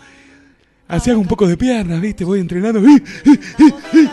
[0.88, 2.24] Así hago un poco de piernas, ¿viste?
[2.24, 2.80] Voy entrenando.
[2.80, 4.10] ¡Eh, eh, eh, eh!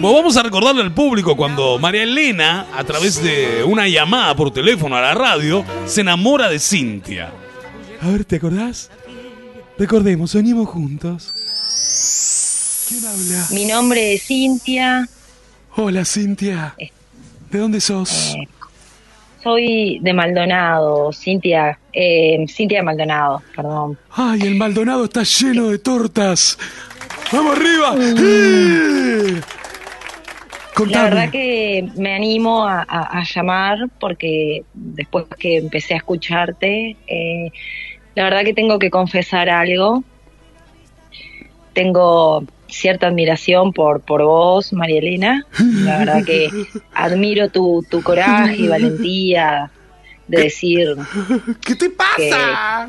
[0.00, 4.52] Bueno, vamos a recordarle al público cuando María Elena, a través de una llamada por
[4.52, 7.32] teléfono a la radio, se enamora de Cintia.
[8.02, 8.90] A ver, ¿te acordás?
[9.78, 11.32] Recordemos, soñemos juntos.
[12.88, 13.46] ¿Quién habla?
[13.52, 15.08] Mi nombre es Cintia,
[15.76, 16.74] Hola, Cintia.
[17.50, 18.34] ¿De dónde sos?
[19.50, 23.96] Soy de Maldonado, Cintia, eh, Cintia Maldonado, perdón.
[24.10, 26.58] Ay, el Maldonado está lleno de tortas.
[27.32, 27.94] ¡Vamos arriba!
[27.96, 29.40] ¡Eh!
[30.90, 36.96] La verdad que me animo a, a- a llamar porque después que empecé a escucharte,
[37.06, 37.50] eh,
[38.16, 40.02] la verdad que tengo que confesar algo.
[41.72, 45.46] Tengo cierta admiración por, por vos, María Elena.
[45.58, 46.50] La verdad que
[46.94, 49.70] admiro tu, tu coraje y valentía
[50.28, 50.96] de decir...
[51.64, 52.88] ¿Qué te pasa?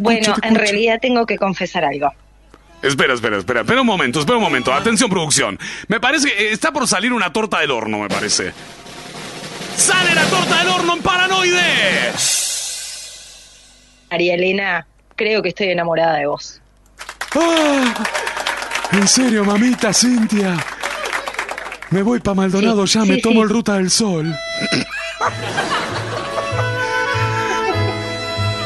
[0.00, 2.12] bueno, en realidad tengo que confesar algo.
[2.82, 4.72] Espera, espera, espera, espera un momento, espera un momento.
[4.72, 5.58] Atención, producción.
[5.88, 8.52] Me parece que está por salir una torta del horno, me parece.
[9.76, 12.12] ¡Sale la torta del horno en Paranoide!
[14.10, 16.59] María Elena, creo que estoy enamorada de vos.
[17.34, 17.94] ¡Ah!
[18.92, 20.56] En serio, mamita, Cintia.
[21.90, 23.40] Me voy para Maldonado Sí, ya, me tomo sí.
[23.42, 24.34] el ruta del sol.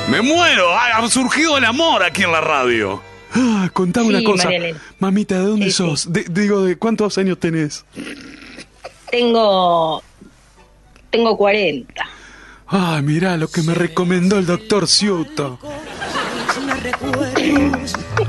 [0.08, 0.68] ¡Me muero!
[0.70, 3.02] Ah, Ha surgido el amor aquí en la radio.
[3.34, 4.48] Ah, contame Sí, una cosa.
[4.98, 5.76] Mamita, ¿de dónde Sí, sí.
[5.76, 6.12] sos?
[6.12, 7.84] De- digo, ¿de cuántos años tenés?
[9.10, 10.02] Tengo.
[11.10, 12.04] Tengo 40.
[12.68, 15.58] Ah, mirá lo que me recomendó el doctor Ciuto.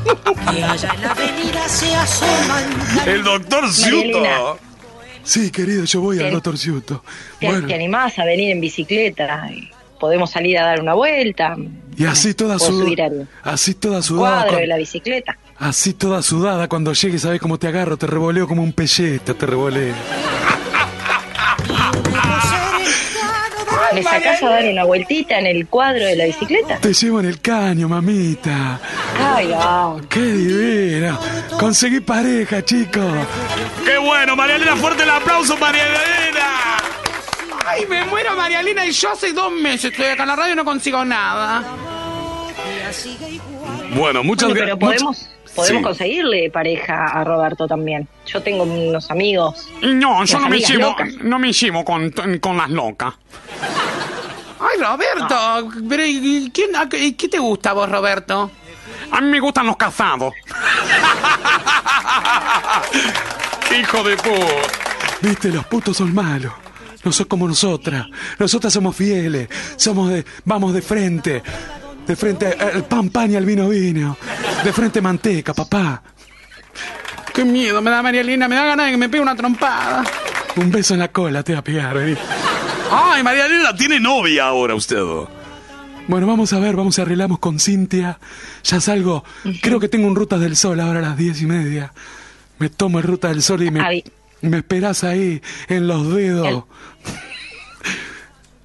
[0.04, 2.64] Que allá en la avenida se asoman.
[3.08, 4.40] El doctor Elena.
[5.24, 7.04] Sí, querido, yo voy al doctor Ciuto.
[7.40, 9.50] ¿Te, Bueno, te animás a venir en bicicleta?
[10.00, 11.56] Podemos salir a dar una vuelta.
[11.98, 13.26] y así toda sudada.
[13.44, 14.44] Así toda sudada.
[14.44, 15.38] cuadro de la bicicleta.
[15.58, 16.68] Así toda sudada.
[16.68, 17.98] Cuando llegues, ¿sabes cómo te agarro?
[17.98, 19.96] Te revoleo como un pelleta, te revoleo.
[23.96, 26.78] ¿Me sacás a dar una vueltita en el cuadro de la bicicleta?
[26.80, 28.80] Te llevo en el caño, mamita.
[29.20, 30.02] Ay, no.
[30.10, 31.20] Qué divino.
[31.60, 33.12] Conseguí pareja, chicos.
[33.86, 34.76] ¡Qué bueno, María Elena!
[34.76, 36.78] ¡Fuerte el aplauso, María Elena!
[37.66, 40.54] Ay, me muero, María Elena, y yo hace dos meses estoy acá en la radio
[40.54, 41.64] y no consigo nada.
[43.96, 45.84] Bueno, muchas Bueno, pero podemos, podemos Sí.
[45.84, 48.08] conseguirle pareja a Roberto también.
[48.28, 49.68] Yo tengo unos amigos.
[49.82, 51.14] No, yo no me llevo, locas.
[51.22, 53.14] no me llevo con, con las locas.
[54.60, 58.52] Ay, Roberto, pero ¿y quién- a- y ¿qué te gusta a vos, Roberto?
[59.12, 60.34] A mí me gustan los casados.
[63.80, 64.46] Hijo de puta.
[65.22, 66.52] Viste, los putos son malos.
[67.04, 68.08] No son como nosotras.
[68.40, 69.48] Nosotras somos fieles.
[69.76, 70.26] Somos de.
[70.46, 71.44] Vamos de frente.
[72.08, 74.18] De frente al pan pan y al vino vino.
[74.64, 76.02] De frente manteca, papá.
[77.34, 80.04] Qué miedo me da María Elena, me da ganas de que me pegue una trompada.
[80.56, 82.16] Un beso en la cola te va a pegar, vení.
[82.92, 85.02] Ay, María Elena tiene novia ahora usted.
[86.08, 88.20] Bueno, vamos a ver, vamos a arreglamos con Cintia.
[88.64, 89.24] Ya salgo.
[89.62, 91.92] Creo que tengo un Ruta del Sol ahora a las diez y media.
[92.60, 94.04] Me tomo el Ruta del Sol y me, Ay.
[94.42, 96.66] me esperás ahí, en los dedos.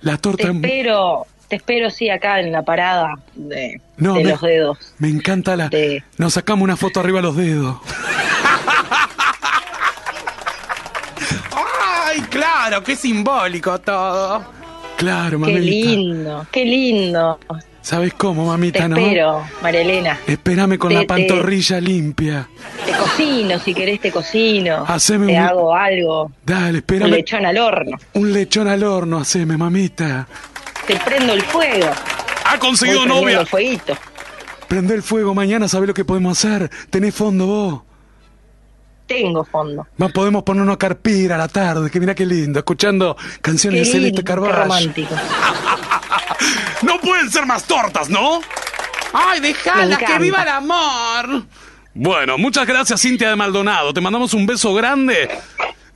[0.02, 0.50] La Te torta.
[0.50, 4.78] espero, te espero, sí, acá en la parada de, No, de me- los dedos.
[4.98, 5.68] Me encanta la.
[6.16, 7.76] Nos sacamos una foto arriba de los dedos.
[12.06, 14.44] Ay, claro, qué simbólico todo.
[14.96, 15.58] Claro, Qué mamita.
[15.60, 17.38] lindo, qué lindo.
[17.82, 18.96] ¿Sabes cómo, Te mamita, no?
[18.98, 20.18] espero, María Elena.
[20.26, 22.46] Espérame con Te- la te- pantorrilla limpia.
[22.84, 24.84] Te cocino, si querés te cocino.
[24.86, 26.30] Haceme te un- hago algo.
[26.44, 27.10] Dale, Un espérame.
[27.10, 27.96] lechón al horno.
[28.12, 30.26] Un lechón al horno, haceme, mamita.
[30.90, 31.90] Te prendo el fuego.
[32.46, 33.40] Ha conseguido novia.
[33.40, 33.96] el fueguito.
[34.66, 36.68] Prende el fuego mañana, ¿sabés lo que podemos hacer?
[36.90, 37.82] Tenés fondo vos.
[39.06, 39.86] Tengo fondo.
[40.14, 43.92] Podemos ponernos a carpir a la tarde, que mira qué lindo, escuchando canciones Qué de
[43.92, 44.54] Celeste qué Carvalho.
[44.54, 45.14] romántico.
[46.82, 48.40] No pueden ser más tortas, ¿no?
[49.12, 51.42] Ay, Me déjala, que viva el amor.
[51.92, 53.92] Bueno, muchas gracias, Cintia de Maldonado.
[53.92, 55.28] Te mandamos un beso grande.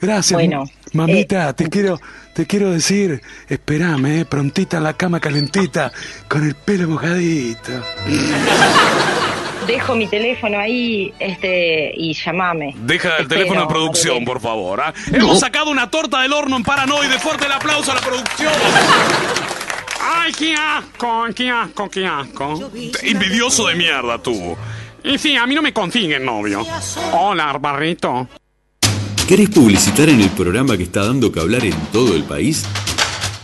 [0.01, 1.99] Gracias, Bueno, mamita, te quiero,
[2.35, 5.93] te quiero decir, espérame, eh, prontita en la cama calentita,
[6.29, 7.71] con el pelo mojadito.
[9.67, 12.75] Dejo mi teléfono ahí este y llamame.
[12.77, 14.81] Deja el Te teléfono de espero, producción, por favor.
[14.81, 14.93] ¿ah?
[15.11, 17.19] Hemos sacado una torta del horno en Paranoide.
[17.19, 18.53] Fuerte el aplauso a la producción.
[20.03, 22.71] Ay, qué asco, qué asco, qué asco.
[23.03, 24.57] Envidioso de mierda, tú.
[25.03, 26.67] Y sí, a mí no me consiguen novio.
[27.13, 28.29] Hola, Barrito.
[29.27, 32.63] ¿Querés publicitar en el programa que está dando que hablar en todo el país?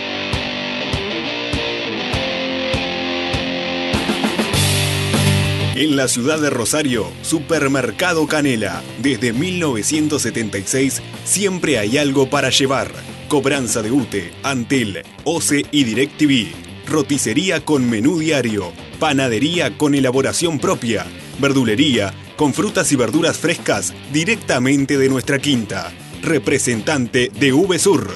[5.81, 8.83] En la ciudad de Rosario, Supermercado Canela.
[9.01, 12.91] Desde 1976 siempre hay algo para llevar.
[13.27, 16.53] Cobranza de UTE, Antel, OCE y DirecTV.
[16.85, 18.71] Roticería con menú diario.
[18.99, 21.07] Panadería con elaboración propia.
[21.39, 25.91] Verdulería con frutas y verduras frescas directamente de nuestra quinta.
[26.21, 28.07] Representante de VSUR.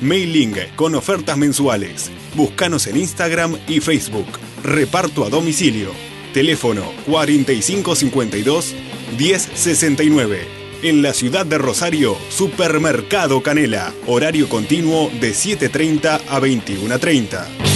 [0.00, 2.10] Mailing con ofertas mensuales.
[2.34, 4.38] Búscanos en Instagram y Facebook.
[4.64, 6.09] Reparto a domicilio.
[6.32, 8.74] Teléfono 4552
[9.18, 10.60] 1069.
[10.82, 13.92] En la ciudad de Rosario, Supermercado Canela.
[14.06, 17.70] Horario continuo de 7.30 a 21.30.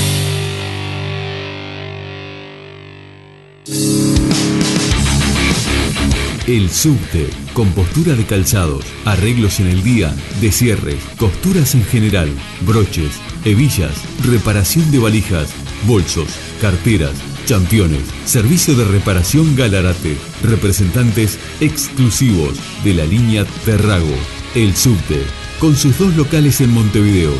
[6.46, 12.28] El subte, compostura de calzados, arreglos en el día, descierres, costuras en general,
[12.60, 15.54] broches, hebillas, reparación de valijas,
[15.86, 16.28] bolsos,
[16.60, 17.14] carteras,
[17.44, 24.14] championes, servicio de reparación Galarate, representantes exclusivos de la línea Terrago.
[24.54, 25.22] El subte,
[25.58, 27.32] con sus dos locales en Montevideo,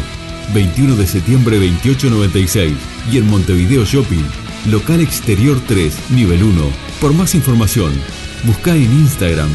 [0.53, 2.73] 21 de septiembre 2896
[3.13, 4.25] y en Montevideo Shopping,
[4.71, 6.63] local exterior 3, nivel 1.
[7.01, 7.93] Por más información,
[8.45, 9.51] busca en Instagram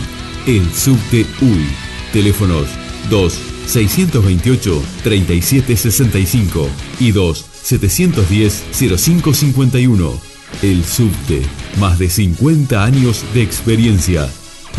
[0.45, 1.67] el subte UI.
[2.11, 2.67] Teléfonos
[3.09, 6.69] 2 628 3765
[6.99, 10.28] y 2 710 0551.
[10.61, 11.41] El subte,
[11.77, 14.29] más de 50 años de experiencia.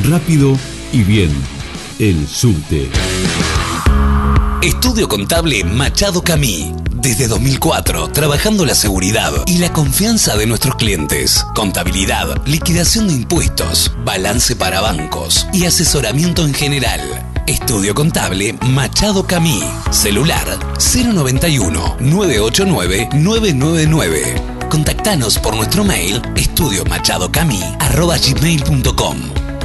[0.09, 0.57] Rápido
[0.93, 1.31] y bien.
[1.99, 2.91] El subte.
[4.63, 6.75] Estudio Contable Machado Camí.
[6.93, 11.47] Desde 2004, trabajando la seguridad y la confianza de nuestros clientes.
[11.55, 17.01] Contabilidad, liquidación de impuestos, balance para bancos y asesoramiento en general.
[17.47, 19.63] Estudio Contable Machado Camí.
[19.91, 20.47] Celular
[20.79, 24.60] 091 989 999.
[24.71, 29.17] Contactanos por nuestro mail estudiomachadocamí.com.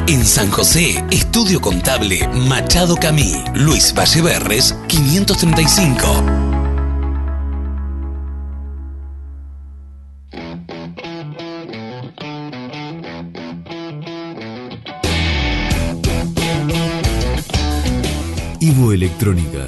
[0.08, 6.24] En San José, Estudio Contable Machado Camí, Luis Valleverres, 535.
[18.60, 19.68] Ivo Electrónica,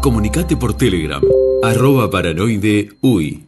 [0.00, 1.22] Comunicate por Telegram,
[1.62, 3.44] arroba paranoide uy.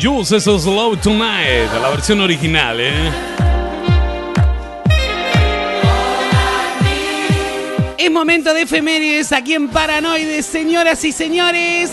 [0.00, 0.64] Juice, eso es
[1.02, 3.10] Tonight, la versión original, ¿eh?
[7.98, 11.90] Es momento de efemérides aquí en Paranoides, señoras y señores.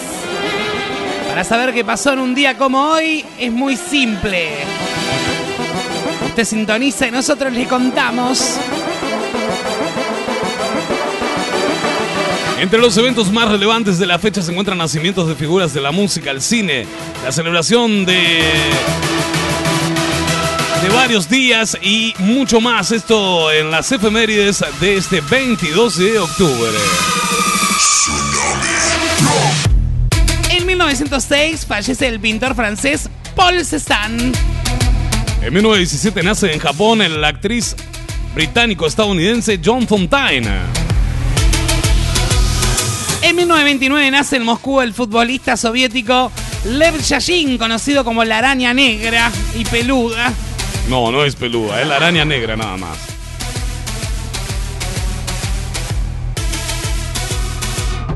[1.27, 4.51] Para saber qué pasó en un día como hoy, es muy simple.
[6.29, 8.57] Usted sintoniza y nosotros le contamos.
[12.59, 15.91] Entre los eventos más relevantes de la fecha se encuentran nacimientos de figuras de la
[15.91, 16.87] música, el cine,
[17.23, 18.41] la celebración de
[20.81, 22.91] de varios días y mucho más.
[22.91, 26.77] Esto en las efemérides de este 22 de octubre.
[30.49, 34.31] En 1906 fallece el pintor francés Paul Cézanne.
[35.41, 37.75] En 1917 nace en Japón la actriz
[38.33, 40.76] británico-estadounidense John Fontaine.
[43.21, 46.31] En 1929 nace en Moscú el futbolista soviético
[46.65, 50.31] Lev Yashin, conocido como la araña negra y peluda.
[50.87, 52.97] No, no es peluda, es la araña negra nada más.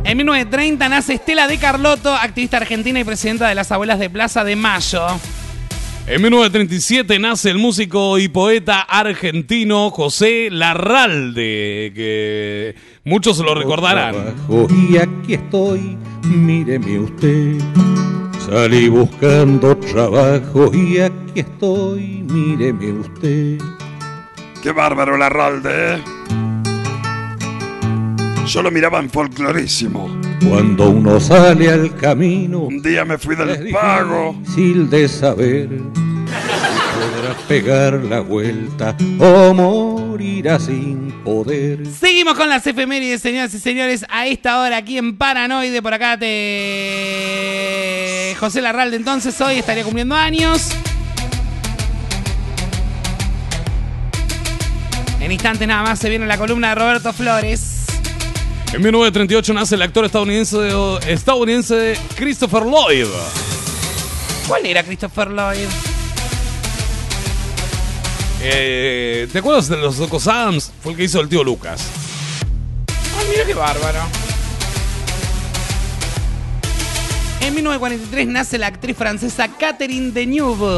[0.03, 4.43] En 1930 nace Estela de Carlotto, activista argentina y presidenta de las Abuelas de Plaza
[4.43, 5.07] de Mayo.
[6.11, 14.35] En 1937 nace el músico y poeta argentino José Larralde, que muchos lo recordarán.
[14.89, 17.55] Y aquí estoy, míreme usted.
[18.45, 23.57] Salí buscando trabajo y aquí estoy, míreme usted.
[24.61, 26.01] Qué bárbaro el Arralde, ¿eh?
[28.47, 30.09] Yo lo miraba en folclorísimo.
[30.47, 34.35] Cuando uno sale al camino, Un día me fui del pago.
[34.39, 36.01] difícil de saber si
[36.99, 41.85] podrás pegar la vuelta o morirás sin poder.
[41.87, 45.81] Seguimos con las efemérides, señoras y señores, a esta hora aquí en Paranoide.
[45.81, 47.45] Por acá te.
[48.39, 50.71] José Larralde, entonces hoy estaría cumpliendo años.
[55.19, 57.80] En instantes nada más se viene la columna de Roberto Flores.
[58.73, 60.69] En 1938 nace el actor estadounidense,
[61.05, 63.07] estadounidense Christopher Lloyd.
[64.47, 65.67] ¿Cuál era Christopher Lloyd?
[68.41, 70.71] Eh, ¿Te acuerdas de los Locos Adams?
[70.81, 71.85] Fue el que hizo el tío Lucas.
[73.19, 73.99] Ay, mira qué bárbaro.
[77.41, 80.77] En 1943 nace la actriz francesa Catherine Deneuve.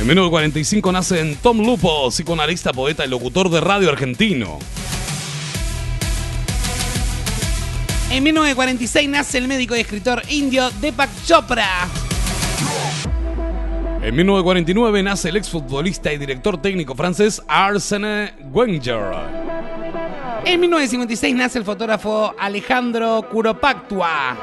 [0.00, 4.58] En 1945 nace en Tom Lupo, psicoanalista, poeta y locutor de radio argentino.
[8.14, 11.88] En 1946 nace el médico y escritor indio Deepak Chopra.
[14.00, 19.16] En 1949 nace el exfutbolista y director técnico francés Arsène Wenger.
[20.44, 24.36] En 1956 nace el fotógrafo Alejandro Kuropactua.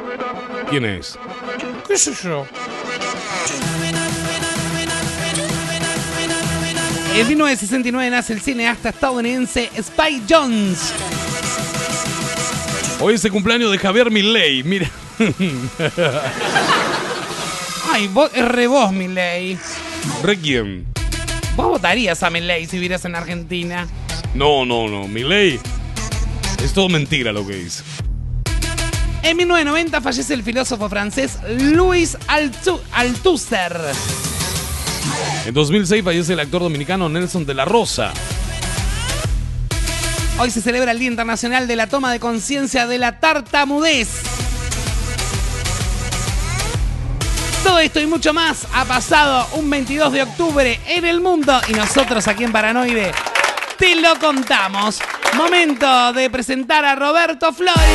[0.69, 1.17] ¿Quién es?
[1.87, 2.45] ¿Qué sé yo?
[7.15, 10.93] En 1969 nace el cineasta estadounidense Spike Jones.
[13.03, 14.87] Hoy es el cumpleaños de Javier Milei, mira.
[17.91, 19.57] Ay, vos, es re vos, Milei.
[20.21, 20.85] ¿Re quién?
[21.55, 23.87] ¿Vos votarías a Milei si vivieras en Argentina?
[24.35, 25.59] No, no, no, Milei.
[26.63, 27.83] Es todo mentira lo que dice.
[29.23, 33.81] En 1990 fallece el filósofo francés Louis Althusser.
[35.47, 38.13] En 2006 fallece el actor dominicano Nelson de la Rosa.
[40.43, 44.23] Hoy se celebra el Día Internacional de la Toma de Conciencia de la Tartamudez.
[47.63, 51.73] Todo esto y mucho más ha pasado un 22 de octubre en el mundo y
[51.73, 53.11] nosotros aquí en Paranoide
[53.77, 54.99] te lo contamos.
[55.35, 57.85] Momento de presentar a Roberto Flores.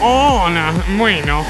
[0.00, 1.44] Hola, bueno.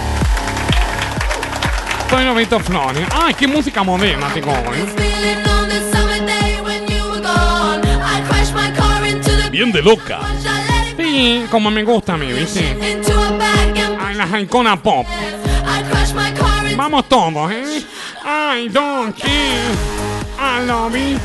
[2.11, 3.07] Soy Roberto Flores.
[3.13, 4.79] Ay, qué música moderna tengo hoy.
[9.57, 10.21] Bien de loca.
[10.99, 12.77] Sí, como me gusta a mí, ¿viste?
[13.99, 15.07] Ay, la icona pop.
[16.77, 17.83] Vamos todos, ¿eh?
[18.23, 19.73] I don't care.
[20.39, 21.19] I love you.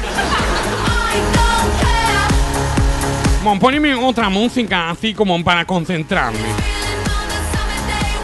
[3.43, 6.39] Bueno, poneme otra música así como para concentrarme.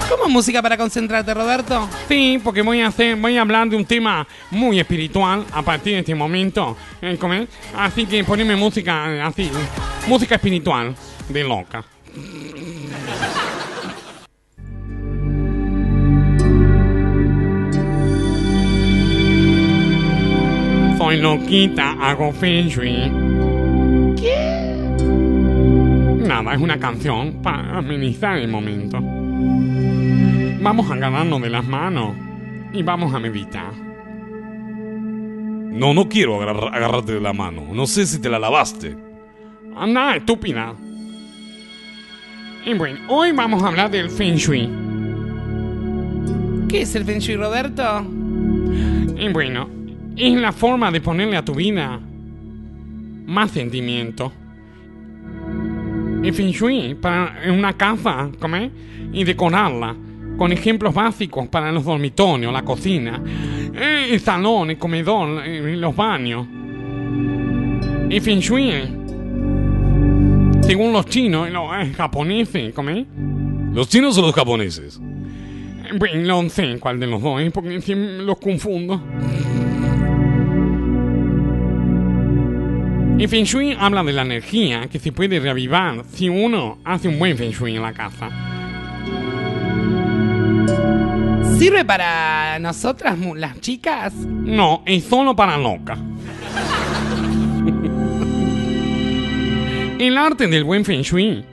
[0.09, 1.89] ¿Cómo música para concentrarte, Roberto?
[2.07, 5.93] Sí, porque voy a hacer, voy a hablar de un tema muy espiritual a partir
[5.93, 6.77] de este momento.
[7.01, 7.47] ¿eh?
[7.75, 9.51] Así que poneme música eh, así,
[10.07, 10.95] música espiritual
[11.27, 11.83] de loca.
[20.97, 23.11] Soy loquita, hago feng shui.
[24.15, 24.67] ¿Qué?
[26.25, 28.99] Nada, es una canción para amenizar el momento.
[30.61, 32.15] Vamos a agarrarnos de las manos
[32.73, 33.71] y vamos a meditar.
[35.71, 37.63] No, no quiero agarrar- agarrarte de la mano.
[37.73, 38.97] No sé si te la lavaste.
[39.75, 40.73] Anda, estúpida.
[42.65, 44.67] Y bueno, hoy vamos a hablar del Feng Shui.
[46.67, 47.83] ¿Qué es el Feng Shui, Roberto?
[49.17, 49.69] Y bueno,
[50.15, 51.99] es la forma de ponerle a tu vida
[53.27, 54.33] más sentimiento.
[56.23, 58.71] El Feng Shui para una casa, ¿come?
[59.13, 59.95] Y decorarla
[60.37, 63.21] con ejemplos básicos para los dormitorios, la cocina,
[63.73, 66.47] eh, el salón, el comedor, eh, los baños.
[68.09, 68.71] El Feng Shui,
[70.61, 73.05] según los chinos y los eh, japoneses, ¿come?
[73.73, 74.99] ¿Los chinos o los japoneses?
[74.99, 77.51] Eh, Bueno, no sé cuál de los dos, ¿eh?
[77.51, 79.01] porque siempre los confundo.
[83.19, 87.17] El Feng Shui habla de la energía que se puede reavivar si uno hace un
[87.17, 88.29] buen Feng Shui en la casa.
[91.57, 94.13] ¿Sirve para nosotras, las chicas?
[94.13, 95.97] No, es solo para loca.
[99.97, 101.43] El arte del buen Feng Shui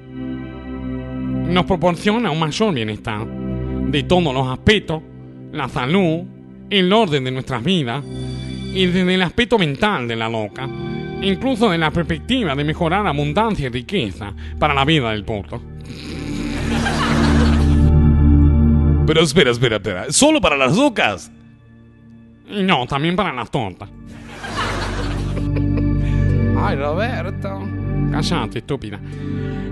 [1.48, 5.02] nos proporciona un mayor bienestar de todos los aspectos,
[5.52, 6.24] la salud,
[6.68, 8.04] el orden de nuestras vidas
[8.74, 10.68] y desde el aspecto mental de la loca,
[11.22, 15.62] incluso de la perspectiva de mejorar abundancia y riqueza para la vida del puto.
[19.06, 20.12] Pero espera, espera, espera.
[20.12, 21.30] ¿Solo para las locas?
[22.48, 23.88] Y no, también para las tortas.
[26.56, 27.60] Ay, Roberto.
[28.10, 28.98] Cállate, estúpida.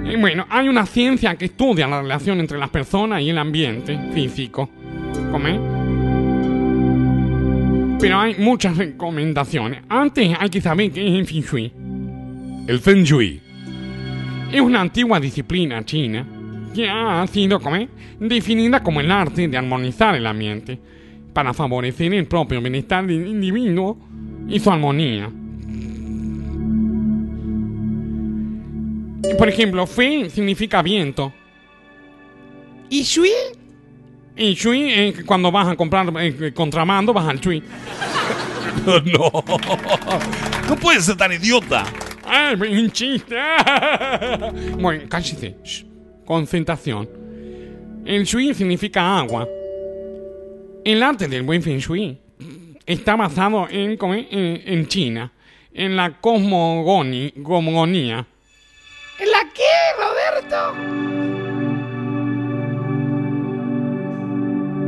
[0.04, 3.98] Y bueno, hay una ciencia que estudia la relación entre las personas y el ambiente
[4.12, 4.68] físico.
[5.30, 5.58] ¿Come?
[7.98, 9.84] Pero hay muchas recomendaciones.
[9.88, 11.72] Antes hay que saber qué es el Feng Shui.
[12.66, 13.40] El Feng Shui.
[14.52, 16.26] Es una antigua disciplina china
[16.74, 17.88] que ha sido ¿come?
[18.18, 20.78] definida como el arte de armonizar el ambiente
[21.32, 23.98] para favorecer el propio bienestar del individuo
[24.48, 25.30] y su armonía.
[29.38, 31.32] Por ejemplo, Feng significa viento.
[32.90, 33.30] ¿Y Shui?
[34.36, 37.62] Y Shui es cuando vas a comprar eh, contrabando, vas al Shui.
[38.86, 39.44] no.
[40.68, 41.84] No puedes ser tan idiota.
[42.24, 43.36] ¡Ay, un chiste!
[44.78, 45.56] bueno, cállese.
[45.64, 45.91] Shh.
[46.24, 47.08] Concentración.
[48.04, 49.48] El Shui significa agua.
[50.84, 52.18] El arte del buen Feng Shui
[52.84, 53.96] está basado en,
[54.88, 55.32] China,
[55.72, 58.26] en la cosmogoni- cosmogonía.
[59.20, 59.62] ¿En la qué,
[59.98, 61.02] Roberto?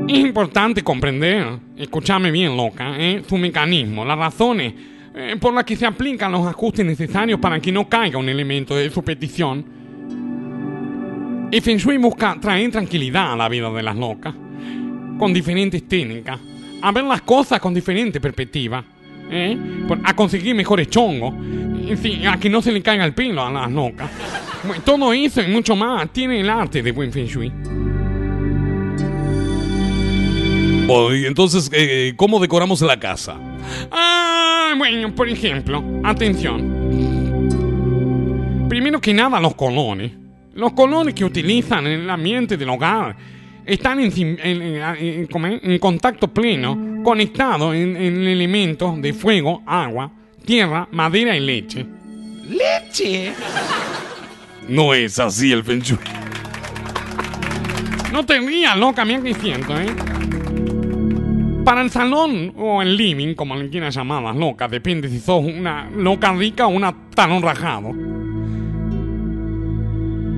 [0.09, 3.22] Es importante comprender, escúchame bien, loca, ¿eh?
[3.26, 4.74] su mecanismo, las razones
[5.14, 8.76] eh, por las que se aplican los ajustes necesarios para que no caiga un elemento
[8.76, 9.03] de su
[11.55, 14.34] El Feng Shui busca traer tranquilidad a la vida de las locas,
[15.16, 16.40] con diferentes técnicas,
[16.82, 18.84] a ver las cosas con diferente perspectiva,
[19.30, 19.57] ¿eh?
[20.02, 21.32] A conseguir mejores chongos,
[22.28, 24.11] a que no se le caiga el pelo a las locas.
[24.84, 27.52] Todo eso y mucho más tiene el arte de buen Feng Shui.
[30.88, 33.38] Bueno, y entonces, eh, ¿cómo decoramos la casa?
[33.92, 36.82] Ah, bueno, por ejemplo, atención.
[38.68, 40.24] Primero que nada, los colores.
[40.55, 43.16] Los colores que utilizan en el ambiente del hogar
[43.66, 50.11] están en, en- en- en- contacto pleno, conectados en, en elementos de fuego, agua,
[50.44, 51.84] tierra, madera y leche.
[52.48, 53.32] ¡Leche!
[54.68, 55.98] No es así el Feng Shui.
[58.12, 59.86] No te rías, loca, mira que siento, ¿eh?
[61.64, 65.42] Para el salón o el living, como le quieras llamar las locas, depende si sos
[65.44, 67.90] una loca rica o una talón rajado.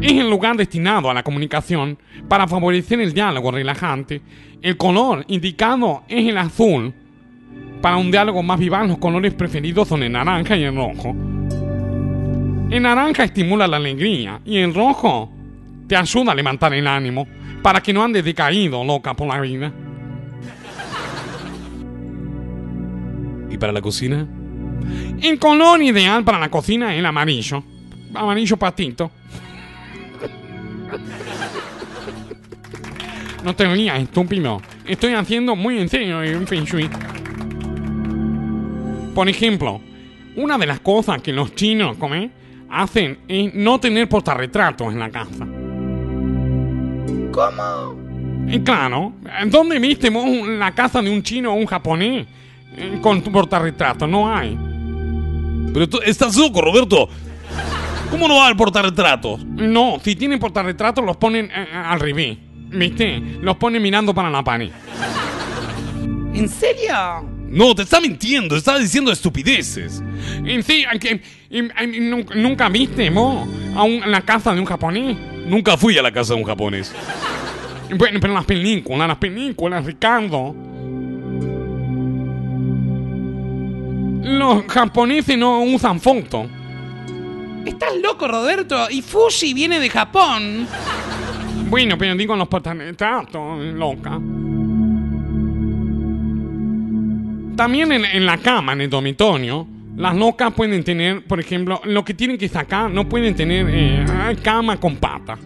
[0.00, 4.20] Es el lugar destinado a la comunicación para favorecer el diálogo relajante.
[4.62, 6.92] El color indicado es el azul.
[7.80, 11.14] Para un diálogo más vivaz, los colores preferidos son el naranja y el rojo.
[12.70, 15.30] El naranja estimula la alegría y el rojo
[15.86, 17.26] te ayuda a levantar el ánimo
[17.62, 19.72] para que no andes decaído, loca, por la vida.
[23.50, 24.26] ¿Y para la cocina?
[25.22, 27.62] El color ideal para la cocina es el amarillo.
[28.14, 29.10] Amarillo patito.
[33.44, 34.60] No te rías, estúpido.
[34.86, 36.90] Estoy haciendo muy en serio el Feng Shui.
[39.14, 39.80] Por ejemplo,
[40.34, 42.32] una de las cosas que los chinos ¿come?
[42.68, 45.46] hacen es no tener portarretratos en la casa.
[47.30, 47.96] ¿Cómo?
[48.48, 49.12] Y claro,
[49.46, 52.26] ¿dónde viste la casa de un chino o un japonés
[52.76, 54.08] eh, con tu portarretrato?
[54.08, 54.58] No hay.
[55.72, 57.08] Pero tú estás loco, Roberto.
[58.10, 59.44] ¿Cómo no va a portarretratos?
[59.44, 62.38] No, si tienen portarretratos los ponen eh, al revés.
[62.68, 63.20] ¿Viste?
[63.40, 64.70] Los pone mirando para la pared.
[66.34, 66.94] ¿En serio?
[67.48, 70.02] No, te está mintiendo, está diciendo estupideces.
[70.44, 70.84] En sí,
[72.34, 75.16] nunca, viste, vos, a un- a la casa de un japonés.
[75.46, 76.92] Nunca fui a la casa de un japonés.
[77.96, 80.54] Bueno, pero las películas, las películas, Ricardo.
[84.24, 86.46] Los japoneses no usan foto.
[87.66, 88.88] Estás loco, Roberto.
[88.90, 90.68] Y Fuji viene de Japón.
[91.68, 94.20] Bueno, pero digo los portarretratos, loca.
[97.56, 102.14] También en, la cama, en el dormitorio, las locas pueden tener, por ejemplo, lo que
[102.14, 105.36] tienen que sacar, no pueden tener eh, cama con pata.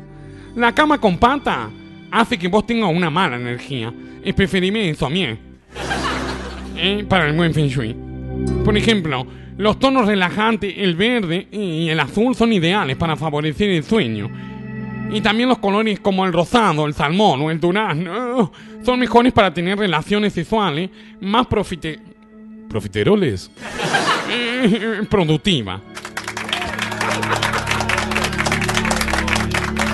[0.56, 1.70] La cama con pata
[2.10, 3.94] hace que vos tengas una mala energía.
[4.22, 5.38] Es preferible insomnio.
[6.76, 7.96] Eh, Para el buen feng shui.
[8.64, 9.26] Por ejemplo,
[9.61, 14.30] los tonos relajantes, el verde y el azul son ideales para favorecer el sueño.
[15.12, 18.52] Y también los colores como el rosado, el salmón o el durazno
[18.84, 20.88] son mejores para tener relaciones sexuales
[21.20, 21.98] más profite
[22.70, 23.50] ¿Profiteroles?
[24.30, 25.80] eh, productivas.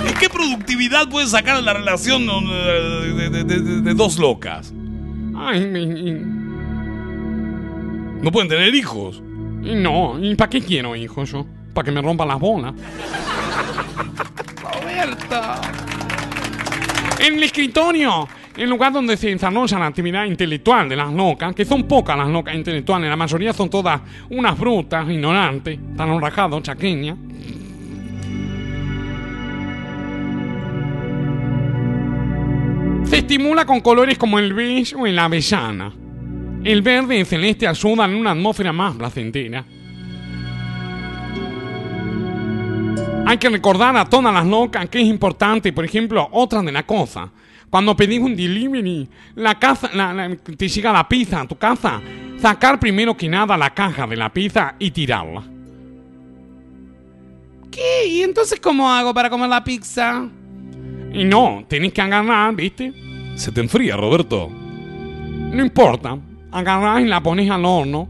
[0.09, 4.73] ¿Y qué productividad puede sacar la relación de, de- de- de- dos locas?
[5.35, 6.21] Ay, mi-
[8.21, 9.21] No pueden tener hijos.
[9.75, 11.45] No, ¿y para qué quiero hijos yo?
[11.73, 12.73] Para que me rompan las bolas.
[14.61, 15.41] Roberto.
[17.19, 21.65] En el escritorio, el lugar donde se desarrolla la actividad intelectual de las locas, que
[21.65, 27.17] son pocas las locas intelectuales, la mayoría son todas unas brutas, ignorantes, tan rajados, chaqueñas.
[33.05, 35.93] Se estimula con colores como el beige o el avellana.
[36.67, 39.63] El verde y el celeste ayudan en una atmósfera más placentera.
[43.25, 46.83] Hay que recordar a todas las locas que es importante, por ejemplo, otra de las
[46.83, 47.29] cosas.
[47.69, 52.01] Cuando pedís un delivery, la casa, la- la- te llega la pizza a tu casa,
[52.41, 55.43] sacar primero que nada la caja de la pizza y tirarla.
[57.71, 58.07] ¿Qué?
[58.09, 60.27] ¿Y entonces cómo hago para comer la pizza?
[61.13, 62.91] Y no, tenés que agarrar, ¿viste?
[63.35, 64.49] Se te enfría, Roberto.
[64.49, 66.17] No importa,
[66.51, 68.07] agarrás y la pones al horno.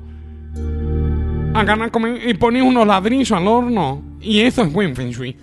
[1.54, 1.92] Agarrás
[2.26, 4.02] y pones unos ladrillos al horno.
[4.22, 5.36] Y eso es buen feng shui.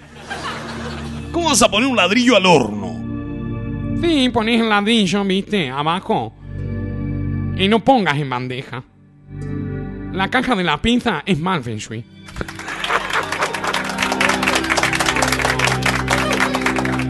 [1.33, 4.01] ¿Cómo vas a poner un ladrillo al horno?
[4.01, 6.33] Sí, pones el ladrillo, viste, abajo.
[7.57, 8.83] Y no pongas en bandeja.
[10.13, 12.05] La caja de la pizza es mal feng shui.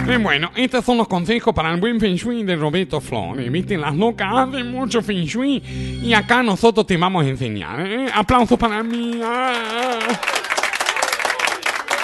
[0.07, 3.51] Y bueno, estos son los consejos para el buen feng shui de Roberto Flores.
[3.51, 5.63] Viste, las locas hacen mucho feng shui
[6.03, 7.81] y acá nosotros te vamos a enseñar.
[7.87, 8.07] ¿eh?
[8.13, 9.21] Aplausos para mí.
[9.23, 9.99] Ah.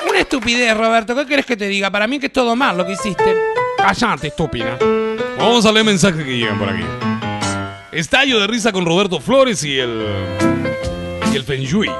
[0.08, 1.14] Una estupidez, Roberto.
[1.14, 1.90] ¿Qué quieres que te diga?
[1.90, 3.36] Para mí que es todo mal lo que hiciste.
[3.76, 4.78] Cállate, estúpida.
[5.38, 6.84] Vamos a leer mensajes que llegan por aquí.
[7.92, 10.06] Estallo de risa con Roberto Flores y el.
[11.32, 11.90] y el Feng Shui.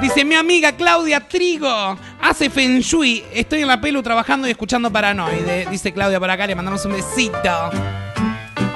[0.00, 1.98] Dice mi amiga Claudia Trigo.
[2.22, 3.22] Hace Feng Shui.
[3.34, 5.66] Estoy en la pelu trabajando y escuchando Paranoide.
[5.70, 6.46] Dice Claudia por acá.
[6.46, 7.70] Le mandamos un besito.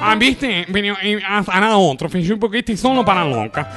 [0.01, 3.67] Ah, viste, Pero, eh, hará otro feng shui porque este es solo para loca.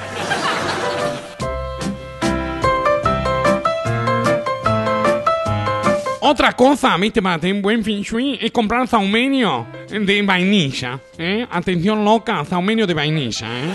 [6.21, 10.99] Otra cosa, viste, para tener buen feng shui es comprar saumenio de vainilla.
[11.17, 11.47] ¿eh?
[11.49, 13.47] Atención loca, saumenio de vainilla.
[13.47, 13.73] ¿eh?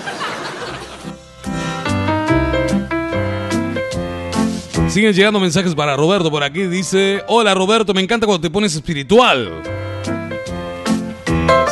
[4.95, 6.69] Siguen llegando mensajes para Roberto por aquí.
[6.69, 9.61] Dice: Hola Roberto, me encanta cuando te pones espiritual.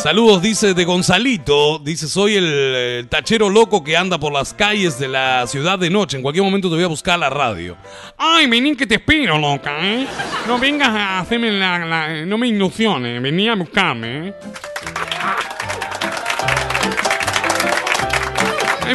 [0.02, 1.78] Saludos, dice de Gonzalito.
[1.78, 6.16] Dice: Soy el, tachero loco que anda por las calles de la ciudad de noche.
[6.16, 7.76] En cualquier momento te voy a buscar a la radio.
[8.18, 10.04] Ay, vení que te espero, loca, ¿eh?
[10.48, 12.24] No vengas a hacerme la...
[12.26, 14.34] no me ilusiones, vení a buscarme, ¿eh?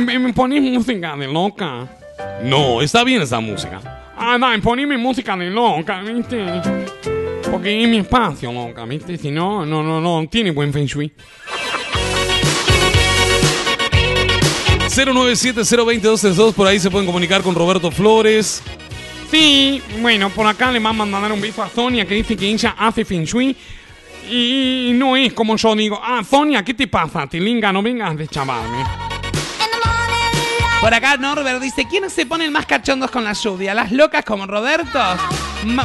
[0.01, 1.87] ¿Me, ponés música de loca?
[2.43, 3.96] No, está bien esa música.
[4.19, 6.43] Ah, dale, poneme música de loca, ¿viste?
[7.51, 9.17] Porque es mi espacio, loca, ¿viste?
[9.17, 11.13] Si no, no, no, no, tiene buen feng shui.
[14.89, 18.63] 097-020-232, por ahí se pueden comunicar con Roberto Flores.
[19.29, 22.49] Sí, bueno, por acá le vamos a mandar un beso a Sonia que dice que
[22.49, 23.55] ella hace feng shui.
[24.29, 27.27] Y no es como yo digo, ah, Sonia, ¿qué te pasa?
[27.27, 29.16] Tilinga, no vengas de chavarme.
[30.81, 33.73] Por acá Norbert dice, ¿quiénes se ponen más cachondos con la lluvia?
[33.73, 34.99] ¿Las locas como Roberto?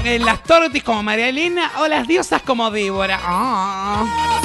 [0.04, 1.72] Eh, ¿Las tortis como María Elena?
[1.78, 3.18] ¿O las diosas como Débora?
[3.22, 4.40] Ah.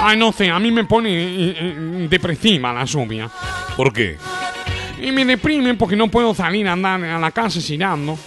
[0.00, 3.28] Ay, no sé, a mí me pone eh, eh, depresiva la lluvia.
[3.76, 4.16] ¿Por qué?
[5.00, 8.18] Y me deprime porque no puedo salir a andar a la calle girando.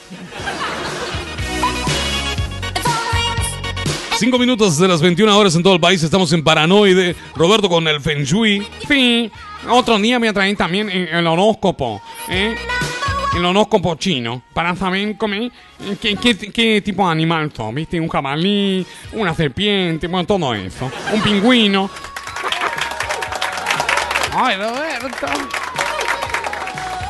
[4.21, 6.03] Cinco minutos de las 21 horas en todo el país.
[6.03, 7.15] Estamos en Paranoide.
[7.35, 8.61] Roberto con el Feng Shui.
[8.87, 9.31] Sí,
[9.67, 11.99] otro día me traen también el, el horóscopo,
[12.29, 12.55] ¿eh?
[13.35, 15.33] El horóscopo chino, para saber cómo,
[15.99, 17.99] qué, qué- qué tipo de animal son, ¿viste?
[17.99, 20.91] Un jabalí, una serpiente, bueno, todo eso.
[21.13, 21.89] Un pingüino.
[24.35, 25.27] Ay, Roberto.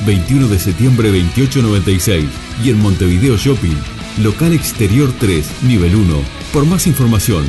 [0.07, 2.25] 21 de septiembre 2896
[2.63, 3.77] y en Montevideo Shopping,
[4.23, 6.15] local exterior 3, nivel 1.
[6.51, 7.45] Por más información,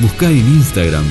[0.00, 1.06] busca en Instagram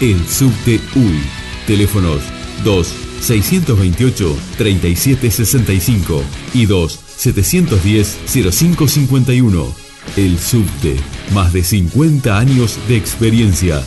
[0.00, 1.20] el subte UI.
[1.66, 2.22] Teléfonos
[2.64, 9.87] 2 628 3765 y 2 710 0551.
[10.16, 10.96] El subte,
[11.32, 13.84] más de 50 años de experiencia.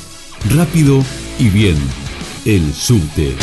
[0.49, 1.03] Rápido
[1.39, 1.77] y bien.
[2.45, 3.35] El subte.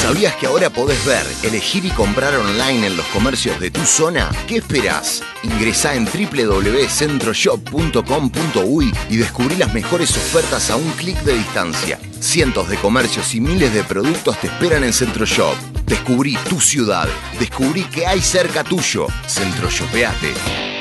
[0.00, 4.30] ¿Sabías que ahora podés ver, elegir y comprar online en los comercios de tu zona?
[4.46, 5.22] ¿Qué esperás?
[5.42, 11.98] Ingresá en www.centroshop.com.uy y descubrí las mejores ofertas a un clic de distancia.
[12.20, 15.56] Cientos de comercios y miles de productos te esperan en Centroshop.
[15.86, 17.08] Descubrí tu ciudad.
[17.38, 19.06] Descubrí que hay cerca tuyo.
[19.26, 20.79] Centroshopeate.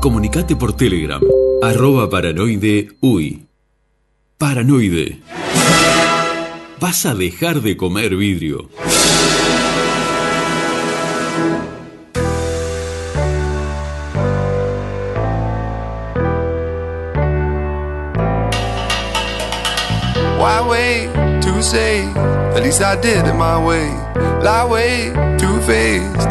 [0.00, 1.20] Comunicate por Telegram,
[1.60, 3.46] arroba paranoide uy.
[4.38, 5.20] Paranoide.
[6.78, 8.68] Vas a dejar de comer vidrio.
[20.38, 22.04] Why wait to say?
[22.54, 23.90] At least I did it my way.
[24.42, 26.30] Lie way too faced,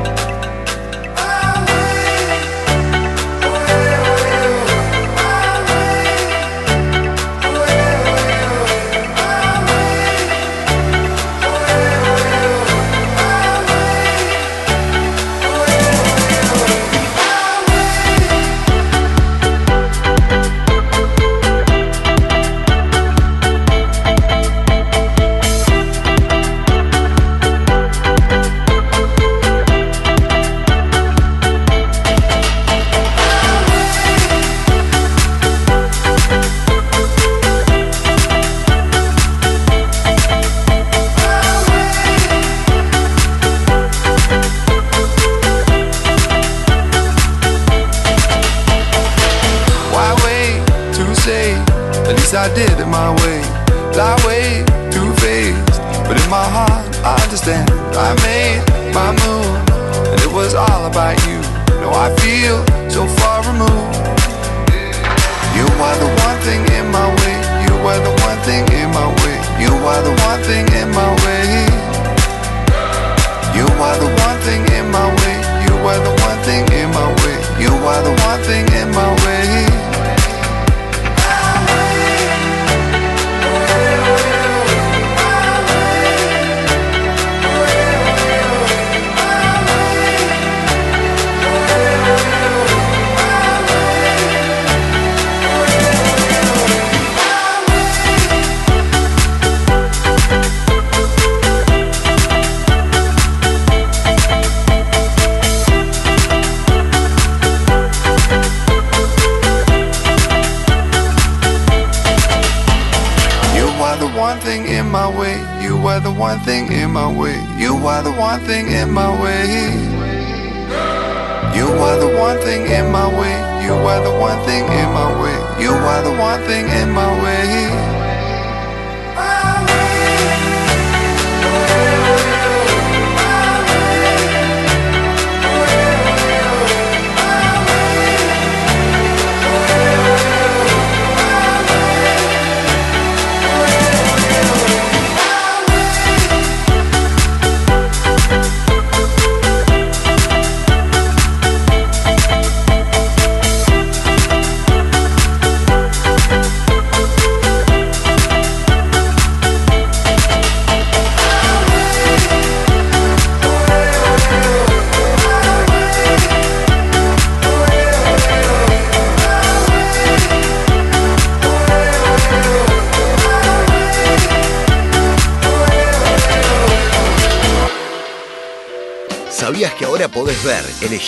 [62.01, 62.70] I feel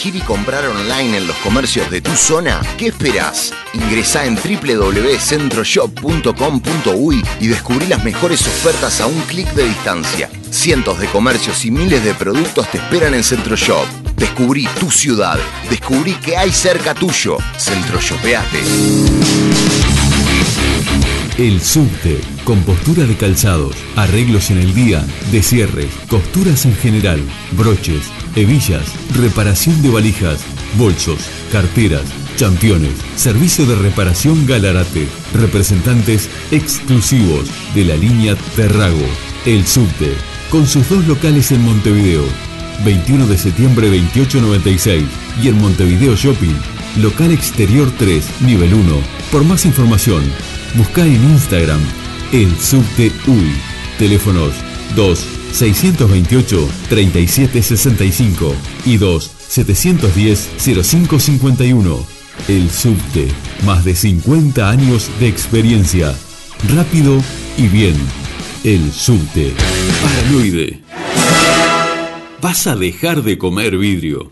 [0.03, 2.59] elegir y comprar online en los comercios de tu zona?
[2.77, 3.53] ¿Qué esperás?
[3.73, 10.29] Ingresá en www.centroshop.com.uy y descubrí las mejores ofertas a un clic de distancia.
[10.49, 13.87] Cientos de comercios y miles de productos te esperan en Centroshop.
[14.17, 15.39] Descubrí tu ciudad.
[15.69, 17.37] Descubrí que hay cerca tuyo.
[17.57, 18.59] Centroshopeate.
[21.37, 27.19] El subte, compostura de calzados, arreglos en el día, descierres, costuras en general,
[27.53, 28.03] broches,
[28.35, 28.83] hebillas,
[29.13, 30.41] reparación de valijas,
[30.77, 31.19] bolsos,
[31.51, 32.03] carteras,
[32.35, 39.05] championes, servicio de reparación Galarate, representantes exclusivos de la línea Terrago.
[39.45, 40.13] El subte,
[40.49, 42.23] con sus dos locales en Montevideo,
[42.83, 45.03] 21 de septiembre 2896
[45.41, 46.55] y en Montevideo Shopping,
[47.01, 48.95] local exterior 3, nivel 1.
[49.31, 50.23] Por más información,
[50.75, 51.81] busca en Instagram
[52.31, 53.53] el subte UI.
[53.97, 54.53] Teléfonos
[54.95, 62.05] 2 628 3765 y 2 710 0551.
[62.47, 63.27] El subte,
[63.65, 66.13] más de 50 años de experiencia.
[66.75, 67.21] Rápido
[67.57, 67.95] y bien.
[68.63, 69.53] El subte.
[70.01, 70.81] Paranoide.
[72.41, 74.31] Vas a dejar de comer vidrio.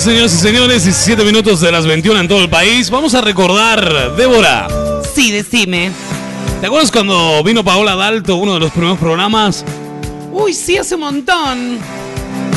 [0.00, 2.90] En Paranoia, señoras y señores, 17 minutos de las 21 en todo el país.
[2.90, 4.68] Vamos a recordar, Débora.
[5.14, 5.90] Sí, decime.
[6.60, 9.64] ¿Te acuerdas cuando vino Paola Dalto, uno de los primeros programas?
[10.32, 11.78] Uy, sí, hace un montón.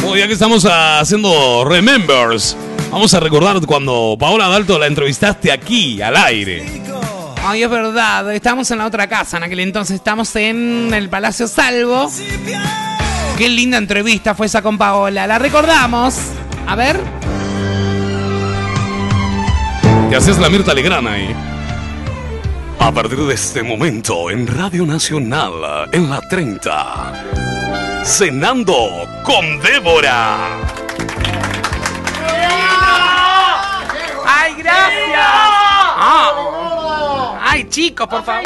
[0.01, 2.55] Bueno, ya que estamos haciendo Remembers,
[2.91, 6.81] vamos a recordar cuando Paola Dalto la entrevistaste aquí, al aire.
[7.43, 8.33] Ay, es verdad.
[8.33, 9.95] Estábamos en la otra casa en aquel entonces.
[9.95, 12.09] Estamos en el Palacio Salvo.
[13.37, 15.27] Qué linda entrevista fue esa con Paola.
[15.27, 16.15] La recordamos.
[16.67, 17.22] A ver.
[20.14, 21.35] Te hacías la Mirta Legrana ahí.
[22.77, 30.38] A partir de este momento, en Radio Nacional, en la 30, cenando con Débora.
[34.23, 35.18] ¡Ay, gracias!
[35.98, 37.40] Ah.
[37.41, 38.44] ¡Ay, chicos, por favor!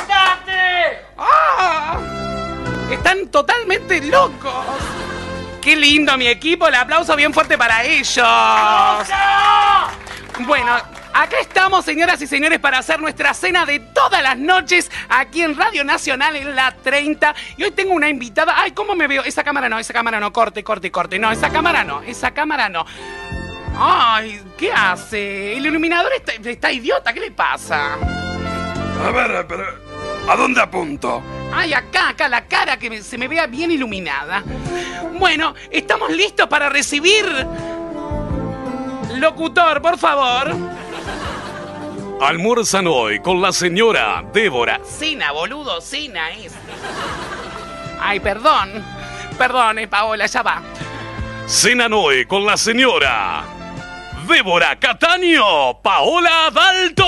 [1.18, 2.00] Ah.
[2.90, 4.54] Están totalmente locos.
[5.60, 6.70] ¡Qué lindo mi equipo!
[6.70, 8.26] El aplauso bien fuerte para ellos.
[10.40, 10.78] Bueno,
[11.24, 15.56] acá estamos, señoras y señores, para hacer nuestra cena de todas las noches aquí en
[15.58, 17.34] Radio Nacional en la 30.
[17.58, 18.54] Y hoy tengo una invitada.
[18.58, 19.24] ¡Ay, cómo me veo!
[19.24, 21.20] Esa cámara no, esa cámara no, corte, corte, corte.
[21.20, 22.86] No, esa cámara no, esa cámara no.
[23.80, 25.56] Ay, ¿qué hace?
[25.58, 27.94] El iluminador está, está idiota, ¿qué le pasa?
[27.94, 29.64] A ver, pero
[30.28, 31.22] ¿a dónde apunto?
[31.54, 34.44] Ay, acá, acá, la cara que me- se me vea bien iluminada.
[35.20, 37.26] Bueno, estamos listos para recibir.
[39.16, 40.54] Locutor, por favor.
[42.20, 44.82] Almuerzan hoy con la señora Débora.
[44.84, 46.52] Cina, boludo, cina es.
[48.02, 48.84] Ay, perdón.
[49.38, 50.64] Perdón, eh, Paola, ya va.
[51.46, 53.44] Cenan hoy con la señora
[54.28, 57.06] Débora Cataño, Paola Dalto.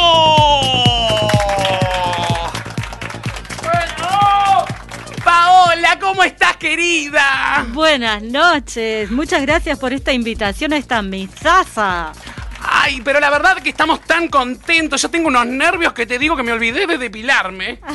[5.23, 7.65] Paola, ¿cómo estás, querida?
[7.69, 9.09] Buenas noches.
[9.09, 12.13] Muchas gracias por esta invitación a esta mesaza.
[12.61, 15.01] Ay, pero la verdad que estamos tan contentos.
[15.01, 17.79] Yo tengo unos nervios que te digo que me olvidé de depilarme.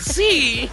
[0.00, 0.68] Sí.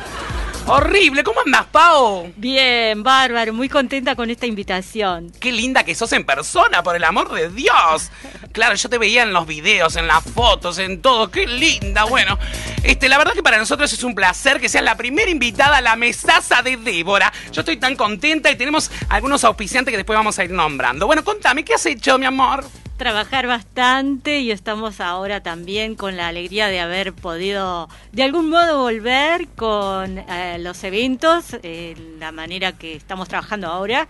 [0.68, 1.24] Horrible.
[1.24, 2.30] ¿Cómo andas, Pao?
[2.36, 3.52] Bien, bárbaro.
[3.54, 5.32] Muy contenta con esta invitación.
[5.40, 8.12] Qué linda que sos en persona, por el amor de Dios.
[8.52, 11.32] Claro, yo te veía en los videos, en las fotos, en todo.
[11.32, 12.04] Qué linda.
[12.04, 12.38] Bueno,
[12.84, 15.82] este, la verdad que para nosotros es un placer que seas la primera invitada a
[15.82, 17.34] la mesaza de Débora.
[17.52, 21.08] Yo estoy tan contenta y tenemos algunos auspiciantes que después vamos a ir nombrando.
[21.08, 22.64] Bueno, contame, ¿qué has hecho, mi amor?
[23.02, 28.78] Trabajar bastante y estamos ahora también con la alegría de haber podido de algún modo
[28.78, 34.08] volver con eh, los eventos, eh, la manera que estamos trabajando ahora,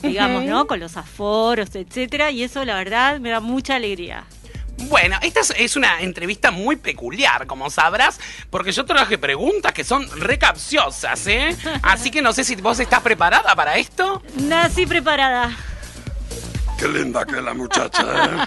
[0.00, 0.44] digamos.
[0.44, 0.68] ¿no?
[0.68, 4.24] Con los aforos, etcétera, y eso la verdad me da mucha alegría.
[4.84, 8.20] Bueno, esta es, es una entrevista muy peculiar, como sabrás,
[8.50, 11.56] porque yo traje preguntas que son recapciosas, ¿eh?
[11.82, 14.22] Así que no sé si vos estás preparada para esto.
[14.36, 15.50] Nací preparada.
[16.78, 18.46] Qué linda que la muchacha, ¿eh?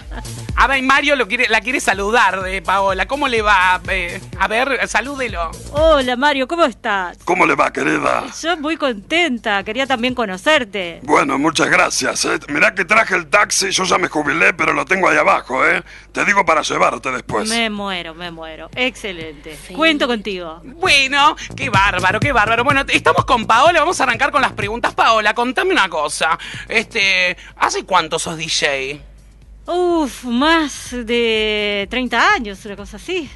[0.56, 3.06] A ver, Mario lo quiere, la quiere saludar, de Paola.
[3.06, 3.80] ¿Cómo le va?
[3.88, 5.50] Eh, a ver, salúdelo.
[5.72, 7.18] Hola Mario, ¿cómo estás?
[7.24, 8.26] ¿Cómo le va, querida?
[8.40, 11.00] Yo muy contenta, quería también conocerte.
[11.02, 12.24] Bueno, muchas gracias.
[12.26, 12.38] ¿eh?
[12.48, 15.82] Mirá que traje el taxi, yo ya me jubilé, pero lo tengo ahí abajo, ¿eh?
[16.12, 17.48] Te digo para llevarte después.
[17.48, 18.68] Me muero, me muero.
[18.76, 19.58] Excelente.
[19.74, 20.60] Cuento contigo.
[20.64, 22.62] Bueno, qué bárbaro, qué bárbaro.
[22.62, 24.94] Bueno, estamos con Paola, vamos a arrancar con las preguntas.
[24.94, 26.38] Paola, contame una cosa.
[26.68, 29.11] Este, ¿hace cuánto sos DJ?
[29.66, 33.30] Uf, más de 30 años, una cosa así.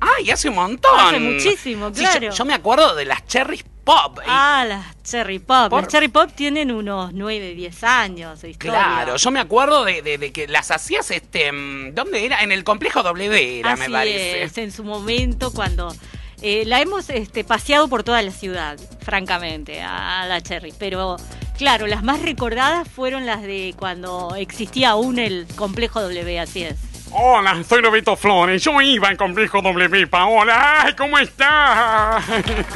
[0.00, 0.98] Ay, hace un montón.
[0.98, 2.30] Hace muchísimo, Sí, yo- claro.
[2.34, 4.18] yo, me acuerdo de las Cherry Pop.
[4.18, 5.68] Y- Ah, las Cherry Pop.
[5.68, 8.72] Por- Las Cherry Pop tienen unos 9, 10 años de historia.
[8.78, 12.42] Claro, yo me acuerdo de, de- de que las hacías, este, mm, ¿dónde era?
[12.42, 14.42] En el complejo W era, me Así parece.
[14.42, 15.94] es, en su momento cuando
[16.42, 20.72] eh, la hemos este, paseado por toda la ciudad, francamente, a la Cherry.
[20.78, 21.16] Pero
[21.58, 26.76] claro, las más recordadas fueron las de cuando existía aún el complejo W, así es.
[27.12, 28.62] Hola, soy Roberto Flores.
[28.62, 30.82] Yo iba al complejo W, Paola.
[30.82, 32.24] ¡Ay, cómo estás!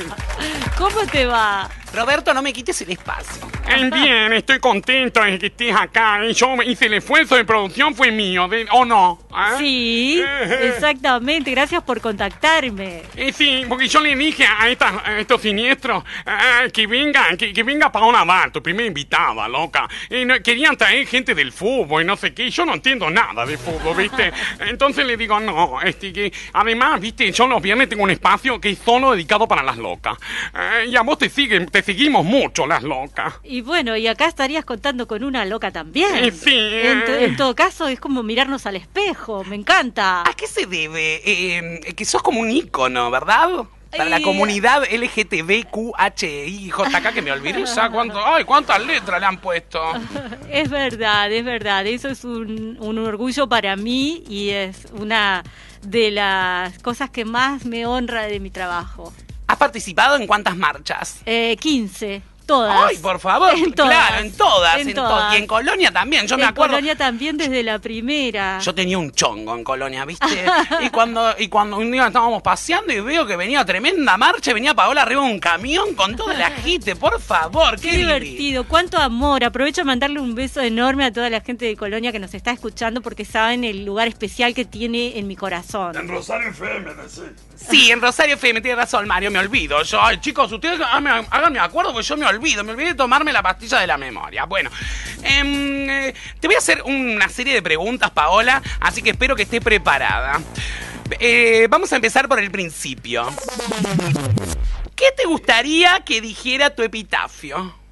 [0.77, 1.71] ¿Cómo te va?
[1.95, 3.47] Roberto, no me quites el espacio.
[3.69, 6.21] Eh, Bien, estoy contento de que estés acá.
[6.25, 9.21] Y Yo hice el esfuerzo de producción, fue mío, de- ¿o no?
[9.33, 9.55] ¿Ah?
[9.59, 10.23] Sí,
[10.61, 11.51] exactamente.
[11.51, 13.03] Gracias por contactarme.
[13.17, 17.53] Eh, sí, porque yo le dije a, estas- a estos siniestros ah, que venga, que,
[17.53, 19.89] que venga Paola Bar, tu primera invitada, loca.
[20.11, 22.51] No- querían traer gente del fútbol y no sé qué.
[22.51, 24.33] Yo no entiendo nada de fútbol, ¿viste?
[24.61, 27.31] Entonces le digo, no, este, que además, ¿viste?
[27.33, 30.17] Yo los viernes tengo un espacio que es solo dedicado para las locas.
[30.55, 33.35] Eh, y a vos te siguen, te seguimos mucho las locas.
[33.45, 36.33] Y bueno, y acá estarías contando con una loca también.
[36.33, 39.45] Sí, En, to- en todo caso, es como mirarnos al espejo.
[39.45, 40.23] Me encanta.
[40.23, 41.21] ¿A qué se debe?
[41.25, 43.49] Eh, que sos como un ícono, ¿verdad?
[43.97, 49.39] Para la Eh, comunidad LGTBQHIJK, que me olvidé ya cuánto, ay, cuántas letras le han
[49.39, 49.81] puesto.
[50.51, 51.87] Es verdad, es verdad.
[51.87, 55.43] Eso es un, un orgullo para mí y es una
[55.83, 59.13] de las cosas que más me honra de mi trabajo.
[59.55, 61.21] ¿Has participado en cuántas marchas?
[61.27, 62.85] Eh, 15, todas.
[62.91, 65.35] Ay, por favor, En todas, claro, en todas, en en to- todas.
[65.35, 66.73] y en Colonia también, yo me en acuerdo.
[66.75, 68.59] Colonia también desde la primera.
[68.61, 70.27] Yo tenía un chongo en Colonia, ¿viste?
[70.81, 74.55] y cuando y cuando un día estábamos paseando y veo que venía tremenda marcha, y
[74.55, 77.99] venía Paola arriba de un camión con toda la gente, por favor, qué, Qué divi-
[77.99, 79.45] divertido, cuánto amor.
[79.45, 82.51] Aprovecho a mandarle un beso enorme a toda la gente de Colonia que nos está
[82.51, 85.97] escuchando porque saben el lugar especial que tiene en mi corazón.
[85.97, 87.23] En Rosario FM, decís.
[87.57, 89.83] Sí, en Rosario FM, tiene razón, Mario, me olvido.
[89.83, 92.34] Yo, ay, chicos, ustedes háganme, háganme acuerdo porque yo me olvido.
[92.41, 94.45] Me olvidé de tomarme la pastilla de la memoria.
[94.45, 94.71] Bueno,
[95.23, 99.43] em, eh, te voy a hacer una serie de preguntas, Paola, así que espero que
[99.43, 100.41] estés preparada.
[101.21, 103.27] Eh, vamos a empezar por el principio.
[104.97, 107.84] ¿Qué te gustaría que dijera tu epitafio?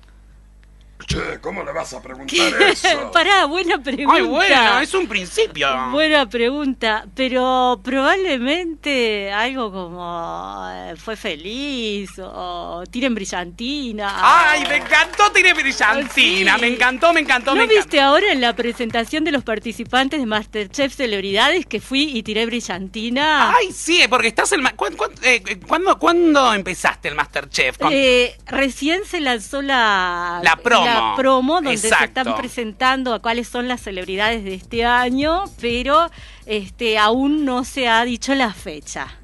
[1.07, 3.11] Che, ¿cómo le vas a preguntar eso?
[3.13, 4.15] Pará, buena pregunta.
[4.15, 5.69] Ay, bueno, es un principio.
[5.91, 14.13] Buena pregunta, pero probablemente algo como eh, fue feliz o tiren brillantina.
[14.53, 16.55] Ay, me encantó, tiene brillantina.
[16.55, 16.61] Sí.
[16.61, 17.81] Me encantó, me encantó, ¿No me encantó.
[17.83, 22.47] viste ahora en la presentación de los participantes de Masterchef Celebridades que fui y tiré
[22.47, 23.55] brillantina?
[23.57, 24.63] Ay, sí, porque estás el...
[24.75, 27.77] ¿cuán- cuán- eh, ¿Cuándo, cuándo empezaste el Masterchef?
[27.91, 30.87] Eh, recién se lanzó la, La promo.
[30.95, 36.11] La promo donde se están presentando a cuáles son las celebridades de este año, pero
[36.47, 39.19] este aún no se ha dicho la fecha.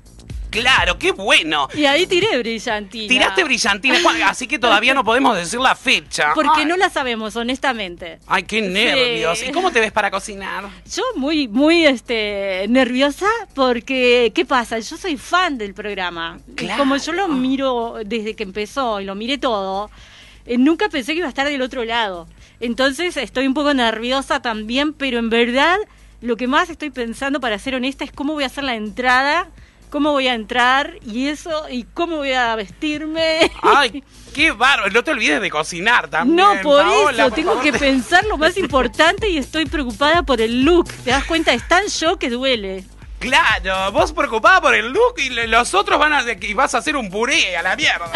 [0.51, 1.69] Claro, qué bueno.
[1.75, 3.09] Y ahí tiré brillantina.
[3.09, 6.33] Tiraste brillantina, así que todavía no podemos decir la fecha.
[6.35, 8.19] Porque Ay, no la sabemos, honestamente.
[8.27, 9.39] Ay, qué nervios.
[9.39, 9.47] Sí.
[9.49, 10.65] ¿Y cómo te ves para cocinar?
[10.91, 14.79] Yo muy, muy este, nerviosa porque, ¿qué pasa?
[14.79, 16.39] Yo soy fan del programa.
[16.55, 16.79] Claro.
[16.79, 19.91] Como yo lo miro desde que empezó y lo miré todo,
[20.57, 22.27] nunca pensé que iba a estar del otro lado.
[22.61, 25.77] Entonces estoy un poco nerviosa también, pero en verdad
[26.21, 29.49] lo que más estoy pensando, para ser honesta, es cómo voy a hacer la entrada,
[29.91, 33.51] cómo voy a entrar y eso, y cómo voy a vestirme.
[33.63, 34.03] Ay,
[34.35, 34.91] qué bárbaro.
[34.91, 36.37] No te olvides de cocinar también.
[36.37, 37.65] No, por Paola, eso, por tengo favor.
[37.65, 40.89] que pensar lo más importante y estoy preocupada por el look.
[41.05, 41.53] ¿Te das cuenta?
[41.55, 42.85] Es tan yo que duele.
[43.19, 46.97] Claro, vos preocupada por el look y los otros van a y vas a hacer
[46.97, 48.13] un puré a la mierda.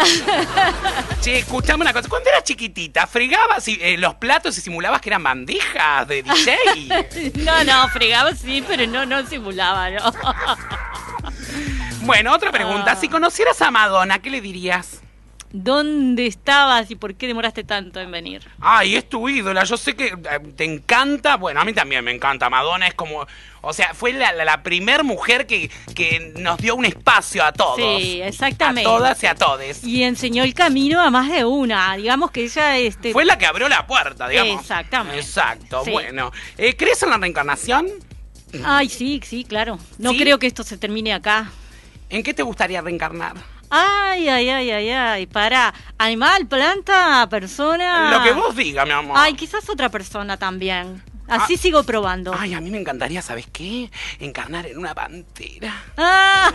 [1.21, 2.07] che, escuchame una cosa.
[2.07, 7.33] Cuando eras chiquitita, fregabas eh, los platos y simulabas que eran bandejas de DJ.
[7.43, 10.13] No, no, fregaba sí, pero no, no simulaba, ¿no?
[12.01, 12.91] bueno, otra pregunta.
[12.91, 12.95] Ah.
[12.95, 15.02] Si conocieras a Madonna, ¿qué le dirías?
[15.55, 18.41] ¿Dónde estabas y por qué demoraste tanto en venir?
[18.59, 19.63] Ay, es tu ídola.
[19.63, 21.37] Yo sé que eh, te encanta.
[21.37, 22.49] Bueno, a mí también me encanta.
[22.49, 23.27] Madonna es como.
[23.61, 27.51] O sea, fue la, la, la primer mujer que, que nos dio un espacio a
[27.53, 27.77] todos.
[27.77, 28.89] Sí, exactamente.
[28.89, 29.83] A todas y a todes.
[29.83, 31.95] Y enseñó el camino a más de una.
[31.97, 32.79] Digamos que ella.
[32.79, 33.13] Este...
[33.13, 34.59] Fue la que abrió la puerta, digamos.
[34.59, 35.19] Exactamente.
[35.19, 35.83] Exacto.
[35.85, 35.91] Sí.
[35.91, 37.89] Bueno, eh, ¿crees en la reencarnación?
[38.65, 39.77] Ay, sí, sí, claro.
[39.99, 40.17] No ¿Sí?
[40.17, 41.51] creo que esto se termine acá.
[42.09, 43.52] ¿En qué te gustaría reencarnar?
[43.75, 45.25] Ay, ay, ay, ay, ay.
[45.25, 45.73] Para.
[45.97, 48.11] Animal, planta, persona.
[48.11, 49.17] Lo que vos digas, mi amor.
[49.19, 51.01] Ay, quizás otra persona también.
[51.27, 51.57] Así Ah.
[51.57, 52.35] sigo probando.
[52.37, 53.89] Ay, a mí me encantaría, ¿sabes qué?
[54.19, 55.73] Encarnar en una pantera.
[55.97, 56.51] Ah.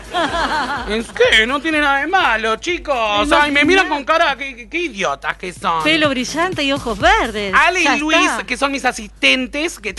[0.88, 1.46] ¿Es qué?
[1.46, 3.32] No tiene nada de malo, chicos.
[3.32, 5.82] Ay, me miran con cara, qué, qué- qué idiotas que son.
[5.82, 7.52] Pelo brillante y ojos verdes.
[7.54, 8.44] Ale Ya y Luis, está.
[8.44, 9.94] que son mis asistentes, que...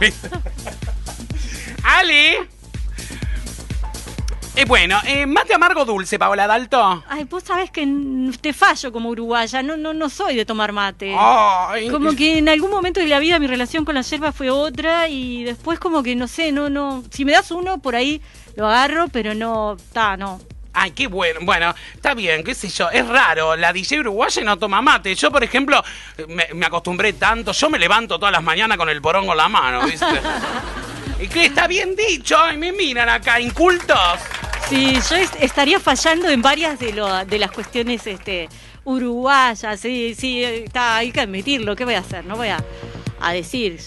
[1.84, 2.48] Ale.
[4.58, 7.04] Eh, bueno, eh, mate amargo dulce, Paola Dalto.
[7.08, 7.86] Ay, vos sabés que
[8.40, 11.14] te fallo como uruguaya, no, no, no soy de tomar mate.
[11.16, 11.88] Ay.
[11.90, 15.06] Como que en algún momento de la vida mi relación con la yerba fue otra
[15.08, 17.04] y después como que no sé, no, no.
[17.12, 18.20] Si me das uno por ahí
[18.56, 20.40] lo agarro, pero no, está, no.
[20.72, 21.38] Ay, qué bueno.
[21.42, 22.90] Bueno, está bien, qué sé yo.
[22.90, 23.54] Es raro.
[23.54, 25.14] La DJ uruguaya no toma mate.
[25.14, 25.84] Yo, por ejemplo,
[26.26, 27.52] me, me acostumbré tanto.
[27.52, 30.04] Yo me levanto todas las mañanas con el porongo en la mano, ¿viste?
[31.20, 31.46] ¿Y qué?
[31.46, 32.36] Está bien dicho.
[32.36, 33.98] Ay, me miran acá, incultos.
[34.68, 38.48] Sí, yo est- estaría fallando en varias de, lo- de las cuestiones este,
[38.84, 42.24] uruguayas, sí, sí, está, hay que admitirlo, ¿qué voy a hacer?
[42.26, 42.58] No voy a,
[43.20, 43.80] a decir.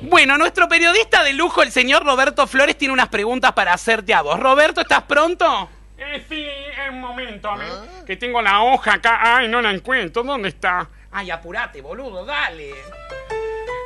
[0.00, 4.22] Bueno, nuestro periodista de lujo, el señor Roberto Flores, tiene unas preguntas para hacerte a
[4.22, 4.38] vos.
[4.38, 5.68] Roberto, ¿estás pronto?
[5.96, 6.44] Eh, sí,
[6.90, 7.68] un momento, a ver,
[8.04, 9.36] que tengo la hoja acá.
[9.36, 10.22] Ay, no la encuentro.
[10.24, 10.88] ¿Dónde está?
[11.12, 12.70] Ay, apurate, boludo, dale.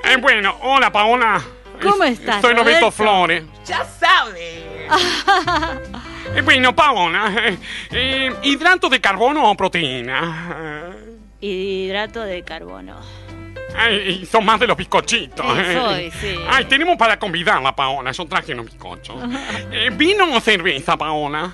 [0.04, 1.40] Eh, bueno, hola, Paola.
[1.82, 2.90] ¿Cómo estás, Soy Roberto Roberto?
[2.90, 3.44] Flores.
[3.64, 4.77] Ya sabe.
[6.34, 7.58] Eh, bueno, Paola, eh,
[7.90, 10.92] eh, ¿hidrato de carbono o proteína?
[11.40, 12.96] Hidrato de carbono.
[13.76, 15.46] Ay, son más de los bizcochitos.
[15.46, 15.72] Sí, eh.
[15.74, 16.36] soy, sí.
[16.48, 18.12] Ay, tenemos para convidarla, Paola.
[18.12, 19.16] Yo traje unos bizcochos.
[19.70, 21.52] Eh, ¿Vino o cerveza, Paola?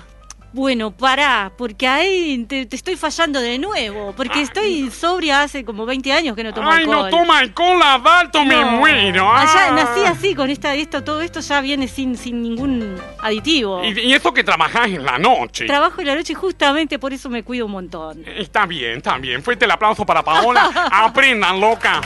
[0.55, 5.85] Bueno, pará, porque ahí te, te estoy fallando de nuevo, porque estoy sobria hace como
[5.85, 6.95] 20 años que no tomo Ay, alcohol.
[6.95, 8.71] no toma alcohol, Adalto, me No.
[8.71, 9.29] muero.
[9.29, 9.71] Allá Ah.
[9.71, 13.83] nací así, con esta, esto, todo esto ya viene sin, sin ningún aditivo.
[13.83, 15.65] Y, y eso que trabajás en la noche.
[15.65, 18.23] Trabajo en la noche y justamente por eso me cuido un montón.
[18.25, 19.43] Está bien, está bien.
[19.43, 20.71] Fuerte el aplauso para Paola.
[20.89, 21.99] Aprendan, loca.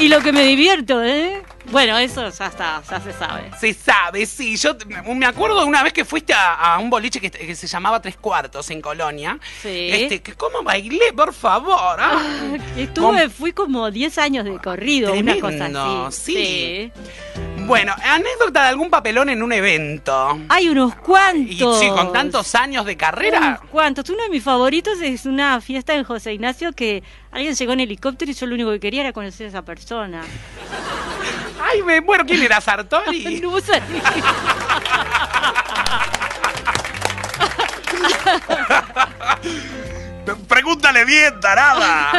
[0.00, 1.44] Y lo que me divierto, ¿eh?
[1.70, 3.50] Bueno, eso ya está, ya se sabe.
[3.60, 4.56] Se sabe, sí.
[4.56, 4.74] Yo
[5.14, 8.00] me acuerdo de una vez que fuiste a, a un boliche que, que se llamaba
[8.00, 9.38] Tres Cuartos en Colonia.
[9.62, 9.88] Sí.
[9.92, 11.96] Este, que ¿Cómo bailé, por favor?
[11.98, 12.22] Ah.
[12.76, 16.32] Estuve, fui como 10 años de corrido, una cosa así.
[16.34, 16.92] sí.
[17.66, 20.38] Bueno, anécdota de algún papelón en un evento.
[20.48, 21.78] Hay unos Y cuantos.
[21.80, 23.38] sí, con tantos años de carrera.
[23.40, 24.08] Unos cuantos.
[24.08, 28.30] Uno de mis favoritos es una fiesta en José Ignacio que alguien llegó en helicóptero
[28.30, 30.22] y yo lo único que quería era conocer a esa persona.
[31.70, 32.24] Ay, me muero.
[32.24, 33.40] ¿Quién era Sartori?
[33.42, 33.82] No sé.
[40.48, 42.10] Pregúntale bien, tarada.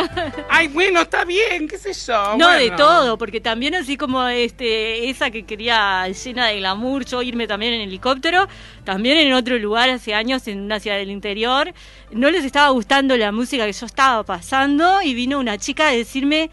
[0.50, 2.38] Ay, bueno, está bien, qué sé yo.
[2.38, 7.22] No, de todo, porque también así como este esa que quería llena de glamour, yo
[7.22, 8.48] irme también en helicóptero,
[8.84, 11.74] también en otro lugar hace años en una ciudad del interior,
[12.12, 15.92] no les estaba gustando la música que yo estaba pasando y vino una chica a
[15.92, 16.50] decirme,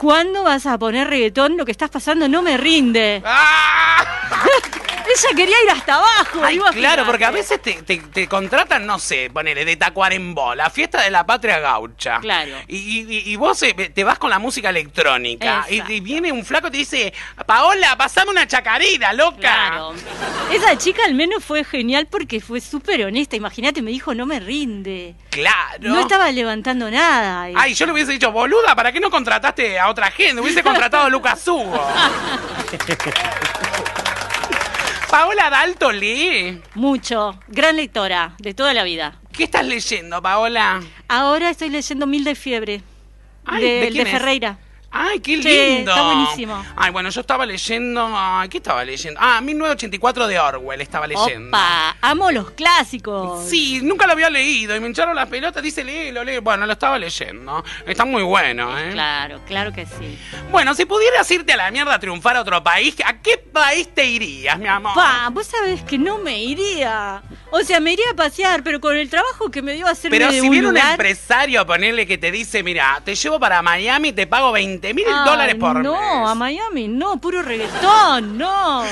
[0.00, 1.58] ¿cuándo vas a poner reggaetón?
[1.58, 3.22] Lo que estás pasando no me rinde.
[5.12, 6.40] Ella quería ir hasta abajo.
[6.44, 10.70] Ay, claro, porque a veces te, te- te contratan, no sé, ponele, de Tacuarembó, la
[10.70, 12.20] fiesta de la patria gaucha.
[12.20, 12.52] Claro.
[12.68, 15.66] Y, y- y vos eh, te vas con la música electrónica.
[15.68, 15.92] Y, Exacto.
[15.92, 17.12] y viene un flaco y te dice,
[17.46, 19.38] Paola, pasame una chacarera, loca.
[19.40, 19.94] Claro.
[20.52, 23.34] Esa chica al menos fue genial porque fue súper honesta.
[23.36, 25.14] Imagínate, me dijo, no me rinde.
[25.30, 25.78] Claro.
[25.80, 27.50] No estaba levantando nada.
[27.50, 30.40] Y- Ay, yo le hubiese dicho, boluda, ¿para qué no contrataste a otra gente?
[30.40, 31.84] Hubiese contratado a Lucas Hugo.
[35.10, 36.62] Paola Dalto lee.
[36.76, 37.36] Mucho.
[37.48, 39.18] Gran lectora de toda la vida.
[39.32, 40.80] ¿Qué estás leyendo, Paola?
[41.08, 42.82] Ahora estoy leyendo Mil de Fiebre.
[43.44, 44.12] Ay, de, ¿de de quién es?
[44.12, 44.58] Ferreira.
[44.92, 45.92] Ay, qué Sí, lindo.
[45.92, 46.64] está buenísimo.
[46.74, 48.10] Ay, bueno, yo estaba leyendo.
[48.12, 49.20] Ay, ¿qué estaba leyendo?
[49.22, 51.48] Ah, 1984 de Orwell estaba leyendo.
[51.56, 53.48] Opa, amo los clásicos.
[53.48, 55.62] Sí, nunca lo había leído y me hincharon las pelotas.
[55.62, 56.42] Dice, léelo, léelo.
[56.42, 57.64] Bueno, lo estaba leyendo.
[57.86, 58.90] Está muy bueno, ¿eh?
[58.92, 60.18] Claro, claro que sí.
[60.50, 63.88] Bueno, si pudieras irte a la mierda a triunfar a otro país, ¿a qué país
[63.94, 64.94] te irías, mi amor?
[64.94, 67.22] Pa, vos sabés que no me iría.
[67.52, 70.32] O sea, me iría a pasear, pero con el trabajo que me dio hacerme Pero
[70.32, 73.62] de si un viene un empresario a ponerle que te dice, mira, te llevo para
[73.62, 76.30] Miami y te pago 20 mil Ay, dólares por no, mes.
[76.30, 78.82] a Miami no, puro reggaetón, no.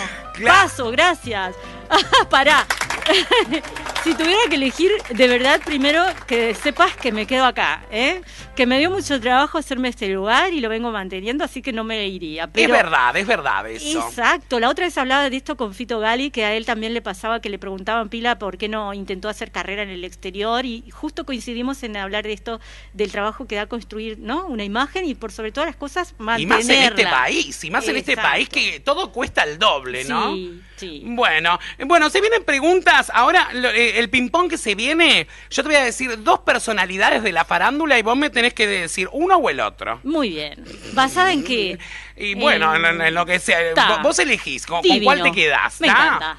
[0.44, 1.56] Paso, gracias.
[2.30, 2.66] Pará.
[4.04, 8.20] si tuviera que elegir, de verdad, primero que sepas que me quedo acá, ¿eh?
[8.54, 11.84] Que me dio mucho trabajo hacerme este lugar y lo vengo manteniendo, así que no
[11.84, 12.46] me iría.
[12.48, 12.74] Pero...
[12.74, 14.06] Es verdad, es verdad eso.
[14.08, 14.60] Exacto.
[14.60, 17.40] La otra vez hablaba de esto con Fito Gali, que a él también le pasaba
[17.40, 21.24] que le preguntaban pila por qué no intentó hacer carrera en el exterior y justo
[21.24, 22.60] coincidimos en hablar de esto,
[22.92, 24.46] del trabajo que da construir, ¿no?
[24.46, 26.56] Una imagen y por sobre todas las cosas Y mantenerla.
[26.56, 30.34] más en este país, y más en este país que todo cuesta el doble, ¿no?
[30.34, 31.02] Sí, sí.
[31.04, 32.97] Bueno, bueno, se vienen preguntas.
[33.14, 37.22] Ahora, lo- eh, el ping-pong que se viene, yo te voy a decir dos personalidades
[37.22, 40.00] de la farándula y vos me tenés que decir uno o el otro.
[40.04, 40.64] Muy bien.
[40.92, 41.78] ¿Basada en qué?
[42.16, 43.58] Y bueno, En- en, en lo que sea.
[43.74, 43.98] Ta.
[44.02, 45.80] Vos- elegís, ¿con, cuál te quedás?
[45.80, 45.92] Me ¿ta?
[45.92, 46.36] encanta.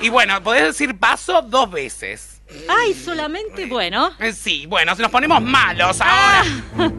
[0.00, 2.40] Y bueno, podés decir paso dos veces.
[2.68, 4.10] Ay, solamente, bueno.
[4.18, 6.44] Eh, Sí, bueno, si nos ponemos malos ahora.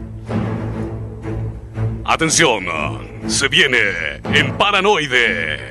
[2.06, 2.64] Atención,
[3.28, 3.78] se viene
[4.32, 5.70] en Paranoide.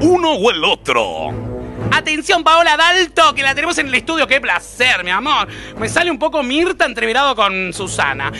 [0.00, 1.53] Uno o el otro.
[1.96, 4.26] Atención, Paola Dalto, que la tenemos en el estudio.
[4.26, 5.46] Qué placer, mi amor.
[5.78, 8.32] Me sale un poco Mirta entreverado con Susana.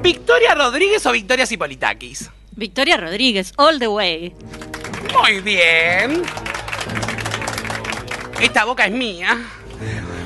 [0.00, 2.30] ¿Victoria Rodríguez o Victoria Cipolitakis?
[2.52, 4.34] Victoria Rodríguez, all the way.
[5.20, 6.22] Muy bien.
[8.40, 9.38] Esta boca es mía.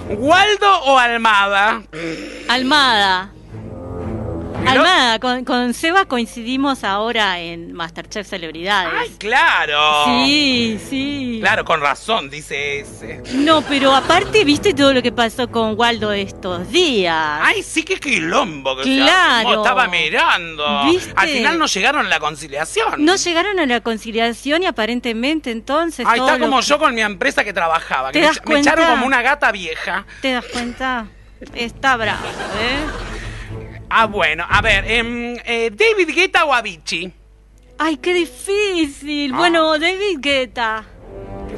[0.08, 1.82] ¿Waldo o Almada?
[2.48, 3.32] Almada.
[4.66, 8.92] Almada, con, con Seba coincidimos ahora en Masterchef Celebridades.
[8.98, 10.04] ¡Ay, claro!
[10.06, 11.38] Sí, sí.
[11.40, 13.22] Claro, con razón, dice ese.
[13.34, 17.40] No, pero aparte, ¿viste todo lo que pasó con Waldo estos días?
[17.42, 19.48] Ay, sí que quilombo que Claro.
[19.50, 20.84] armó, estaba mirando.
[20.86, 21.12] ¿Viste?
[21.16, 23.04] Al final no llegaron a la conciliación.
[23.04, 26.04] No llegaron a la conciliación y aparentemente entonces.
[26.06, 28.08] Todo está como que- yo con mi empresa que trabajaba.
[28.10, 28.94] Que ¿Te me, das me echaron cuenta?
[28.94, 30.04] como una gata vieja.
[30.22, 31.06] ¿Te das cuenta?
[31.54, 32.24] Está bravo,
[32.60, 33.25] ¿eh?
[33.88, 37.12] Ah, bueno, a ver, em, eh, David Guetta o Avicii.
[37.78, 39.32] Ay, qué difícil.
[39.34, 39.36] Ah.
[39.38, 40.84] Bueno, David Guetta.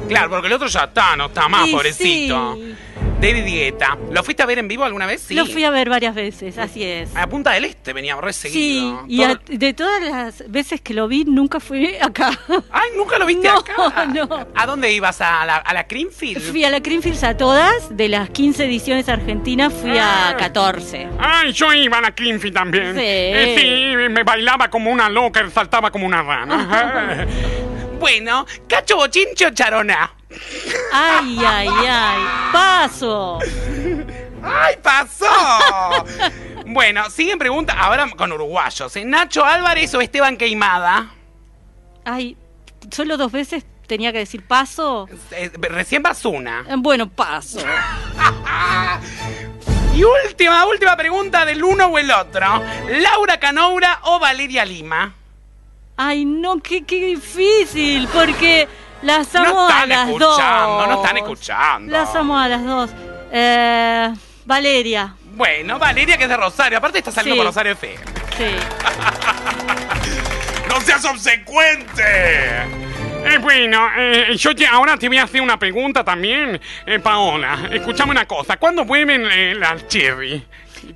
[0.07, 2.55] Claro, porque el otro ya está, no está más, Y pobrecito.
[2.55, 2.75] sí.
[3.21, 3.97] David Guetta.
[4.11, 5.21] ¿Lo fuiste a ver en vivo alguna vez?
[5.27, 5.33] Sí.
[5.35, 7.13] Lo fui a ver varias veces, así es.
[7.17, 9.03] A Punta del Este venía re Sí, seguido.
[9.09, 12.31] y Todo- a- de todas las veces que lo vi, nunca fui acá.
[12.71, 14.05] Ay, ¿nunca lo viste no, acá?
[14.05, 15.19] No, ¿A dónde ibas?
[15.19, 16.41] ¿A la, a la Creamfield?
[16.49, 20.29] Fui a la Greenfields a todas, de las 15 ediciones argentinas fui Ah.
[20.29, 21.09] a 14.
[21.19, 22.93] Ay, yo iba a la Clinfi también.
[22.95, 23.01] Sí.
[23.03, 23.55] Eh,
[23.97, 27.27] sí, me bailaba como una loca, saltaba como una rana.
[27.99, 30.13] Bueno, ¿cacho bochinche o charona?
[30.93, 32.21] Ay, ay, ay.
[32.53, 33.39] Paso.
[34.43, 35.25] ¡Ay, pasó!
[36.65, 38.95] bueno, siguen preguntas ahora con uruguayos.
[38.95, 39.05] ¿eh?
[39.05, 41.11] ¿Nacho Álvarez o Esteban Queimada?
[42.05, 42.37] Ay,
[42.91, 45.07] solo dos veces tenía que decir paso.
[45.31, 46.61] Eh, recién vas una.
[46.69, 47.59] Eh, Bueno, paso.
[49.95, 52.63] Y última, última pregunta del uno o el otro.
[52.87, 55.13] ¿Laura Canoura o Valeria Lima?
[55.97, 58.65] Ay, no, qué, qué difícil, porque
[59.01, 60.87] las No amo a están las escuchando, dos.
[60.87, 61.91] no están escuchando.
[61.91, 62.89] Las amo a las dos.
[63.31, 64.13] Eh,
[64.45, 65.15] Valeria.
[65.33, 66.77] Bueno, Valeria que es de Rosario.
[66.77, 67.39] Aparte está saliendo Sí.
[67.39, 67.97] por Rosario FM.
[68.37, 68.55] Sí.
[70.69, 72.03] ¡No seas obsecuente!
[72.05, 77.57] Eh, bueno, eh, yo te- ahora te voy a hacer una pregunta también, eh, Paola.
[77.71, 80.45] Escuchame una cosa, ¿cuándo vuelven las Cherry?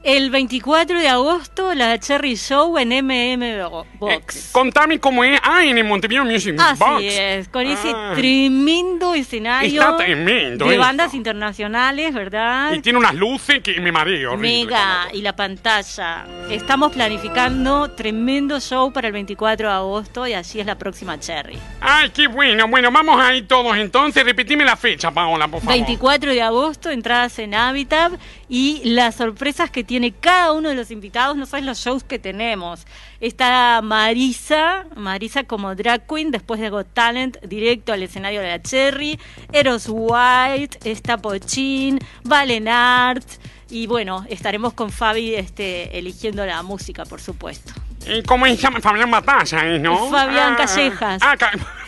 [0.03, 3.69] El 24 de agosto, la Cherry Show en MM
[3.99, 4.49] Box.
[4.51, 5.39] Contame cómo es.
[5.41, 7.03] Ah, en el Montevideo Music Así Box.
[7.05, 8.11] es, con ese Ah.
[8.13, 12.73] tremendo escenario Está tremendo de bandas internacionales, ¿verdad?
[12.73, 14.35] Y tiene unas luces que me mareo.
[14.35, 16.25] Mega y la pantalla.
[16.49, 21.57] Estamos planificando tremendo show para el 24 de agosto y allí es la próxima Cherry.
[21.79, 22.67] Ay, qué bueno.
[22.67, 24.25] Bueno, vamos ahí todos entonces.
[24.25, 25.75] Repetime la fecha, Paola, por favor.
[25.75, 28.11] 24 de agosto, entradas en Habitat
[28.49, 32.19] y las sorpresas que tiene cada uno de los invitados, no sabes los shows que
[32.19, 32.85] tenemos.
[33.19, 38.61] Está Marisa, Marisa como drag queen, después de Got Talent, directo al escenario de la
[38.61, 39.19] Cherry,
[39.51, 43.25] Eros White, está Pochín, Valenart
[43.69, 47.73] y bueno, estaremos con Fabi este, eligiendo la música, por supuesto.
[48.05, 48.81] ¿Y cómo se llama?
[48.81, 50.09] Fabián Batalla, ¿eh, ¿no?
[50.09, 51.21] Fabián Ah, Callejas.
[51.23, 51.51] Ah, ca-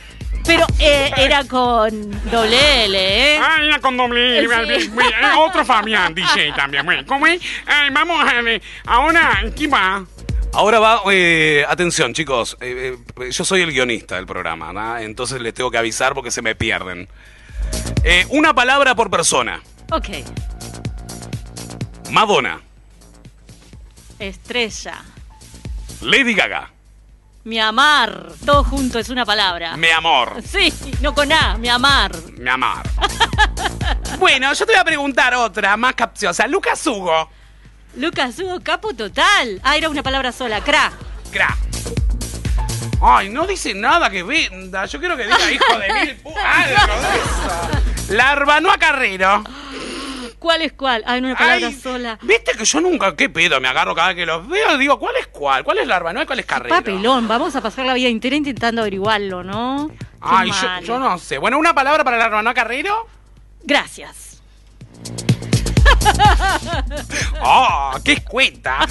[0.46, 3.40] Pero eh, era con doble L, ¿eh?
[3.42, 4.80] Ah, era con doble L.
[4.80, 4.90] Sí.
[4.90, 6.86] Eh, Otro Fabián, DJ también.
[6.86, 7.42] Bueno, ¿cómo es?
[7.66, 8.62] Ay, vamos a ver.
[8.86, 10.06] Ahora, ¿qué va?
[10.56, 14.98] Ahora va, eh, atención chicos, eh, eh, yo soy el guionista del programa, ¿no?
[15.00, 17.10] entonces les tengo que avisar porque se me pierden.
[18.06, 19.62] Eh, una palabra por persona.
[19.92, 20.08] Ok,
[22.10, 22.62] Madonna,
[24.18, 25.04] estrella.
[26.02, 26.72] Lady Gaga,
[27.46, 29.78] Mi amar, todo junto es una palabra.
[29.78, 32.12] mi amor, Sí, no con A, mi amar.
[32.38, 32.84] mi amor.
[34.20, 36.48] Bueno, yo te voy a preguntar otra, más capciosa.
[36.48, 37.30] Lucas Hugo.
[37.98, 39.60] Lucas Hugo, capo total.
[39.62, 40.92] Ah, era una palabra sola, cra.
[41.32, 41.56] Cra.
[43.02, 44.86] Ay, no dice nada que venda.
[44.86, 48.14] Yo quiero que diga hijo de mil pu- algo de eso.
[48.16, 49.44] Larbanua Carrero.
[50.46, 51.04] ¿Cuál es cuál?
[51.08, 52.20] Ay, no, una palabra sola.
[52.22, 55.16] Viste que yo nunca, qué pedo, me agarro cada vez que los veo, digo, ¿cuál
[55.20, 55.64] es cuál?
[55.64, 56.14] ¿Cuál es larva?
[56.14, 56.76] ¿No cuál es carrera?
[56.76, 59.90] Papelón, vamos a pasar la vida entera intentando averiguarlo, ¿no?
[59.90, 60.52] Qué Ay,
[60.84, 61.40] yo, no sé.
[61.40, 63.08] Bueno, una palabra para la hermana Carrero.
[63.64, 64.40] Gracias.
[67.42, 68.86] ¡Oh, qué escueta!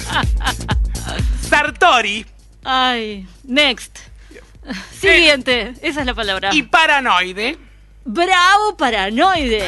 [1.39, 2.25] Sartori.
[2.65, 3.99] Ay, next.
[4.91, 6.49] Siguiente, esa es la palabra.
[6.51, 7.57] Y paranoide.
[8.03, 9.63] Bravo, paranoide.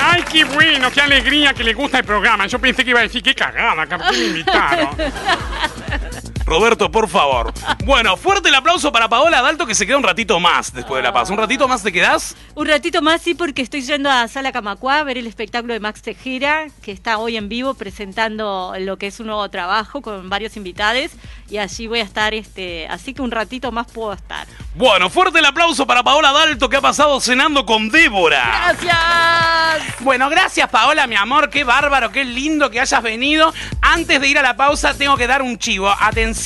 [0.00, 2.46] Ay, qué bueno, qué alegría que le gusta el programa.
[2.46, 4.96] Yo pensé que iba a decir qué cagada, que me invitaron.
[6.50, 7.52] Roberto, por favor.
[7.84, 11.02] Bueno, fuerte el aplauso para Paola Dalto que se queda un ratito más después de
[11.02, 11.32] la pausa.
[11.32, 12.36] ¿Un ratito más te quedás?
[12.54, 15.80] Un ratito más, sí, porque estoy yendo a Sala Camacuá a ver el espectáculo de
[15.80, 20.28] Max Tejera, que está hoy en vivo presentando lo que es un nuevo trabajo con
[20.28, 21.10] varios invitados.
[21.48, 24.46] Y allí voy a estar, este, así que un ratito más puedo estar.
[24.74, 28.74] Bueno, fuerte el aplauso para Paola Dalto que ha pasado cenando con Débora.
[28.78, 30.00] ¡Gracias!
[30.00, 33.52] Bueno, gracias Paola, mi amor, qué bárbaro, qué lindo que hayas venido.
[33.80, 36.39] Antes de ir a la pausa tengo que dar un chivo, atención.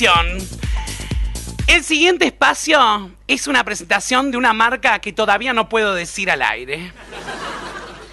[1.67, 6.41] El siguiente espacio es una presentación de una marca que todavía no puedo decir al
[6.41, 6.91] aire.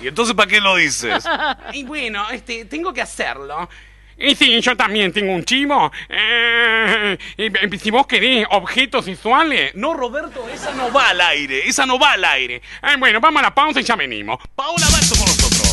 [0.01, 1.25] ¿Y entonces para qué lo dices?
[1.73, 3.69] Y bueno, este, tengo que hacerlo.
[4.17, 5.91] Y sí, yo también tengo un chivo.
[6.09, 9.75] Eh, y- si vos querés objetos sexuales.
[9.75, 11.67] No, Roberto, esa no va al aire.
[11.69, 12.63] Esa no va al aire.
[12.83, 14.39] Eh, bueno, vamos a la pausa y ya venimos.
[14.55, 15.69] Paola Dalto con nosotros.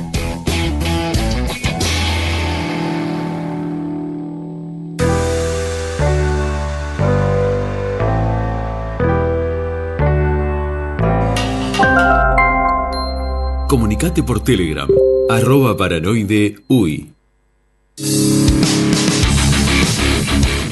[14.01, 14.89] Por Telegram.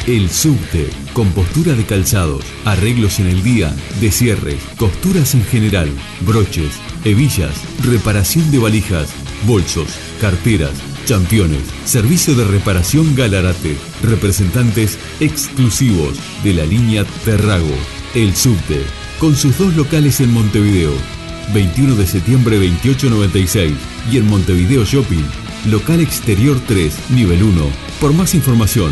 [0.08, 5.90] El subte, con postura de calzados, arreglos en el día, descierres, costuras en general,
[6.22, 7.54] broches, hebillas,
[7.86, 9.14] reparación de valijas,
[9.46, 10.74] bolsos, carteras,
[11.06, 17.76] Championes, servicio de reparación Galarate, representantes exclusivos de la línea Terrago,
[18.16, 18.82] el subte,
[19.20, 21.19] con sus dos locales en Montevideo,
[21.54, 23.74] 21 de septiembre 2896
[24.12, 25.24] y en Montevideo Shopping,
[25.70, 27.62] local exterior 3, nivel 1.
[28.00, 28.92] Por más información,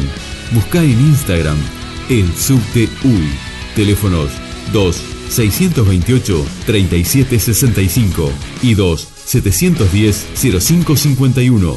[0.52, 1.58] busca en Instagram
[2.10, 3.30] el subte UI.
[3.76, 4.32] Teléfonos
[4.74, 8.32] 2 628 3765
[8.62, 11.76] y 2 710 0551.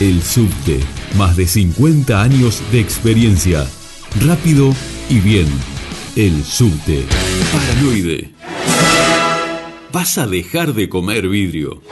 [0.00, 0.80] El subte,
[1.16, 3.66] más de 50 años de experiencia.
[4.24, 4.74] Rápido
[5.10, 5.46] y bien.
[6.16, 7.04] El subte.
[7.52, 8.30] Paranoide
[9.92, 11.82] vas a dejar de comer vidrio.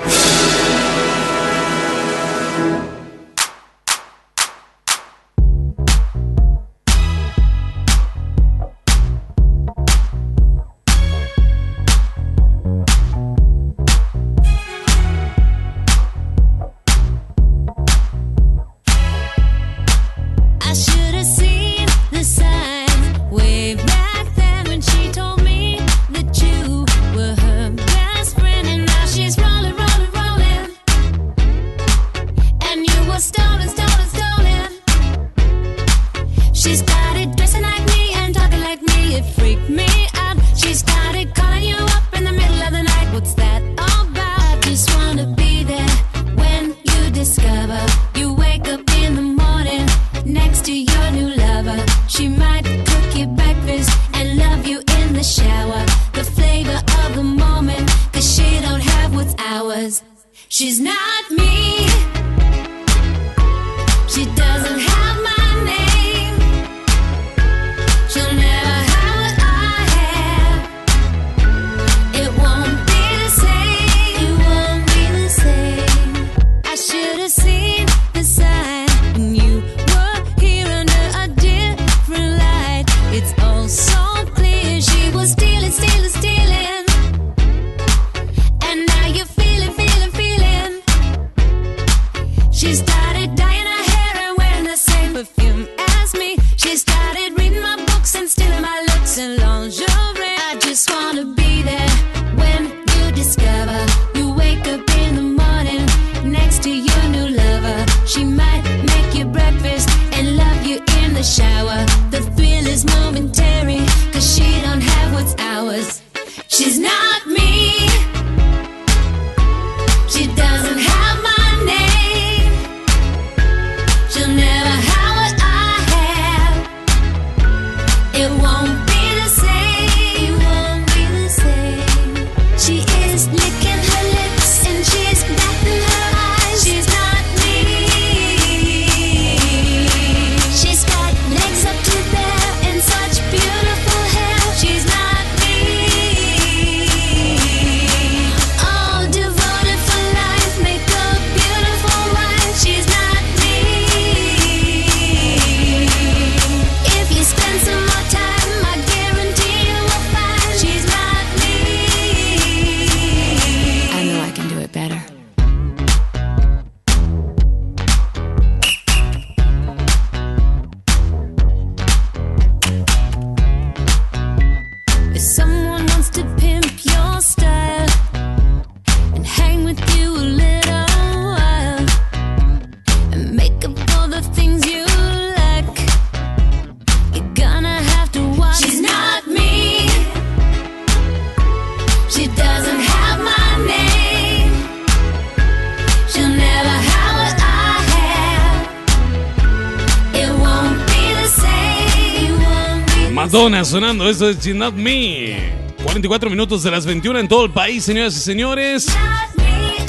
[203.81, 205.39] sonando esto es It's Not Me.
[205.83, 208.87] 44 minutos de las 21 en todo el país, señoras y señores.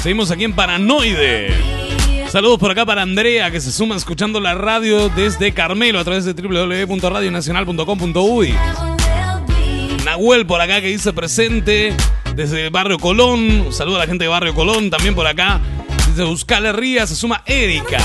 [0.01, 1.53] Seguimos aquí en Paranoide.
[2.29, 6.23] Saludos por acá para Andrea, que se suma escuchando la radio desde Carmelo a través
[6.23, 8.55] de www.radionacional.com.uy.
[10.05, 11.93] Nahuel por acá que dice presente
[12.33, 13.65] desde Barrio Colón.
[13.67, 15.59] Un saludo a la gente de Barrio Colón también por acá.
[16.07, 17.97] Desde Euskal Herria se suma Erika.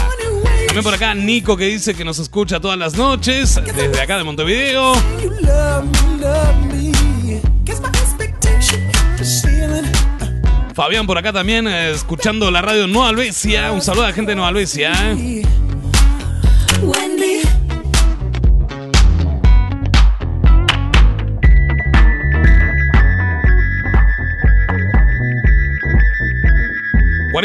[0.77, 4.25] También por acá Nico que dice que nos escucha todas las noches desde acá de
[4.25, 4.93] Montevideo.
[10.75, 13.73] Fabián por acá también eh, escuchando la radio Nueva Albesia.
[13.73, 14.93] Un saludo a la gente de Nueva Albesia.
[15.13, 15.43] ¿eh?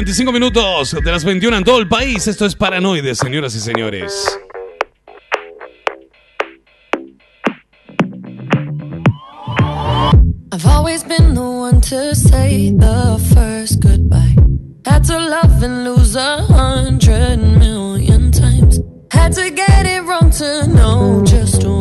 [0.01, 2.25] 45 minutos de las 21 en todo el país.
[2.25, 4.35] Esto es Paranoide, señoras y señores.
[10.51, 14.35] I've always been the one to say the first goodbye.
[14.87, 18.79] Had to love and lose a hundred million times.
[19.11, 21.80] Had to get it wrong to know just what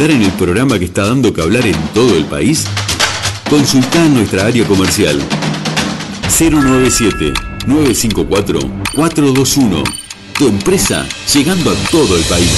[0.00, 2.64] publicitar en el programa que está dando que hablar en todo el país?
[3.50, 5.20] Consultá nuestra área comercial
[7.66, 9.84] 097-954-421.
[10.38, 12.50] Tu empresa llegando a todo el país.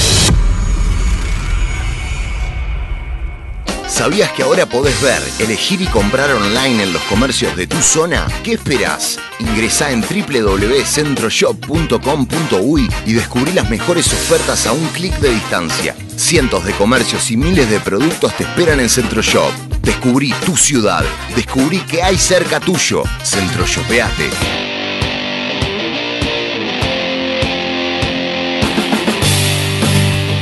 [3.89, 8.25] ¿Sabías que ahora podés ver, elegir y comprar online en los comercios de tu zona?
[8.43, 9.19] ¿Qué esperás?
[9.39, 15.93] Ingresá en www.centroshop.com.uy y descubrí las mejores ofertas a un clic de distancia.
[16.23, 19.51] Cientos de comercios y miles de productos te esperan en Centroshop.
[19.81, 21.03] Descubrí tu ciudad.
[21.35, 23.03] Descubrí que hay cerca tuyo.
[23.25, 24.29] Centroshopeate.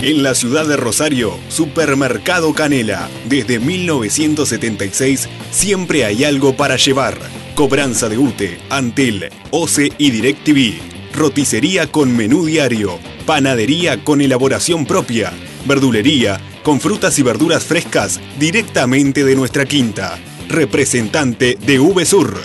[0.03, 3.09] En la ciudad de Rosario, Supermercado Canela.
[3.27, 7.17] Desde 1976 siempre hay algo para llevar.
[7.55, 10.79] Cobranza de UTE, Antel, OCE y DirecTV.
[11.15, 12.99] Roticería con menú diario.
[13.25, 15.33] Panadería con elaboración propia.
[15.65, 20.19] Verdulería con frutas y verduras frescas directamente de nuestra quinta.
[20.47, 22.39] Representante de VSUR.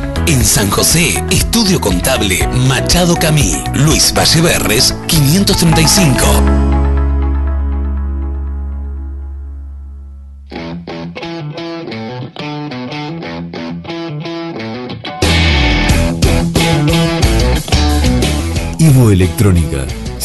[0.27, 3.53] En San José, Estudio Contable Machado Camí.
[3.73, 6.71] Luis Valleverres, 535.
[18.79, 19.85] Ivo Electrónica,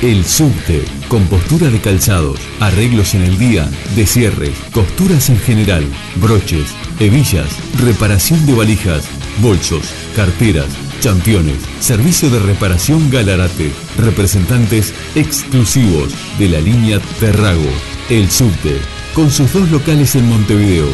[0.00, 5.84] El subte, compostura de calzados, arreglos en el día, descierres, costuras en general,
[6.16, 6.68] broches,
[7.00, 7.48] hebillas,
[7.80, 9.08] reparación de valijas,
[9.42, 9.82] bolsos,
[10.14, 10.68] carteras,
[11.00, 17.72] championes, servicio de reparación Galarate, representantes exclusivos de la línea Terrago.
[18.08, 18.76] El subte,
[19.14, 20.86] con sus dos locales en Montevideo,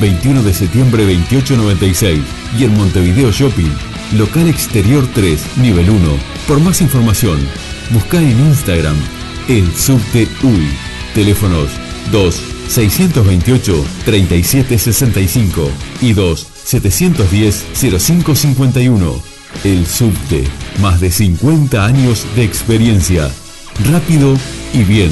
[0.00, 2.20] 21 de septiembre 2896
[2.58, 3.70] y en Montevideo Shopping,
[4.12, 5.98] local exterior 3, nivel 1.
[6.46, 7.38] Por más información,
[7.90, 8.96] Busca en Instagram
[9.48, 10.68] el subte UI.
[11.14, 11.70] Teléfonos
[12.12, 15.70] 2 628 3765
[16.02, 19.22] y 2 710 0551.
[19.64, 20.44] El subte,
[20.82, 23.30] más de 50 años de experiencia.
[23.90, 24.36] Rápido
[24.74, 25.10] y bien.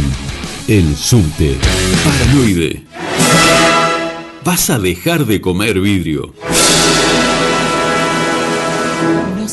[0.68, 1.56] El subte.
[2.04, 2.82] Paranoide.
[4.44, 6.34] Vas a dejar de comer vidrio.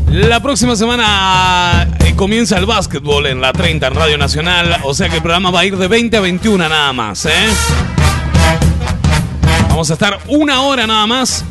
[0.09, 4.77] La próxima semana eh, comienza el básquetbol en la 30 en Radio Nacional.
[4.85, 7.29] O sea que el programa va a ir de 20 a 21 nada más, ¿eh?
[9.69, 11.45] Vamos a estar una hora nada más.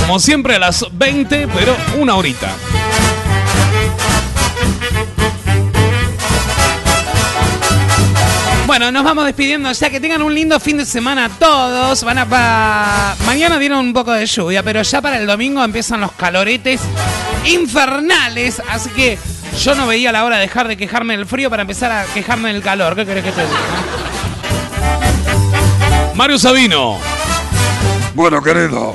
[0.00, 2.52] Como siempre a las 20, pero una horita.
[8.78, 12.04] Bueno, nos vamos despidiendo ya que tengan un lindo fin de semana todos.
[12.04, 16.00] Van a pa- mañana dieron un poco de lluvia, pero ya para el domingo empiezan
[16.00, 16.80] los caloretes
[17.44, 19.18] infernales, así que
[19.60, 22.52] yo no veía la hora de dejar de quejarme del frío para empezar a quejarme
[22.52, 22.94] del calor.
[22.94, 23.58] ¿Qué querés que te diga?
[26.14, 26.98] Mario Sabino.
[28.14, 28.94] Bueno, querido.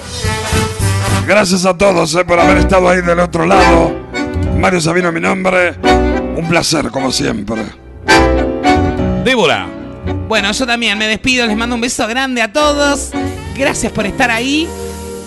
[1.27, 3.93] Gracias a todos eh, por haber estado ahí del otro lado.
[4.57, 5.73] Mario Sabino, mi nombre.
[6.37, 7.82] Un placer, como siempre.
[9.23, 9.67] Débora.
[10.27, 13.11] Bueno, yo también me despido, les mando un beso grande a todos.
[13.57, 14.67] Gracias por estar ahí.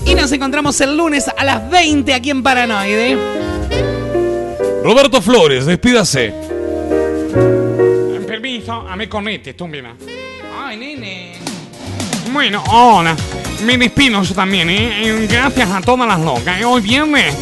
[0.04, 3.16] Y nos encontramos el lunes a las 20 aquí en Paranoide.
[4.84, 6.32] Roberto Flores, despídase.
[8.26, 9.94] Permiso, a me conecte, tú mira.
[10.64, 11.32] Ay, nene.
[12.32, 13.16] Bueno, hola.
[13.64, 15.06] Me despido yo también, ¿eh?
[15.08, 16.60] Eh, Gracias a todas las locas.
[16.60, 16.64] ¿eh?
[16.64, 17.34] Hoy viernes.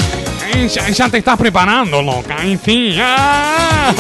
[0.54, 2.36] eh, ya, ya te estás preparando, loca.
[2.44, 2.58] ¿eh?
[2.64, 2.96] Sí.
[3.00, 3.92] ¡Ah!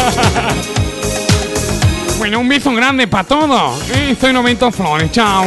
[2.24, 3.78] Un beso grande para todos.
[3.90, 4.16] ¿eh?
[4.18, 5.12] Soy Novento Flores.
[5.12, 5.44] Chao.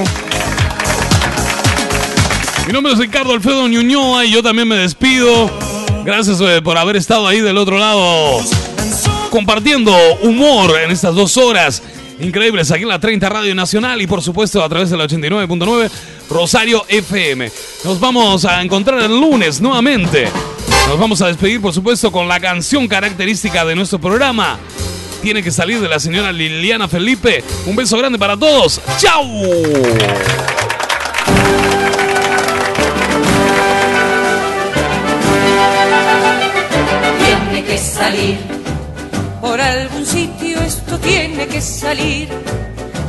[2.67, 5.49] Mi nombre es Ricardo Alfredo Ñuñoa y yo también me despido.
[6.05, 8.41] Gracias eh, por haber estado ahí del otro lado
[9.31, 9.91] compartiendo
[10.21, 11.81] humor en estas dos horas.
[12.19, 15.89] increíbles aquí en la 30 Radio Nacional y por supuesto a través de la 89.9
[16.29, 17.51] Rosario FM.
[17.85, 20.29] Nos vamos a encontrar el lunes nuevamente.
[20.87, 24.59] Nos vamos a despedir por supuesto con la canción característica de nuestro programa.
[25.21, 27.43] Tiene que salir de la señora Liliana Felipe.
[27.65, 28.81] Un beso grande para todos.
[28.99, 29.25] ¡Chao!
[37.25, 38.37] tiene que salir.
[39.41, 42.29] Por algún sitio esto tiene que salir.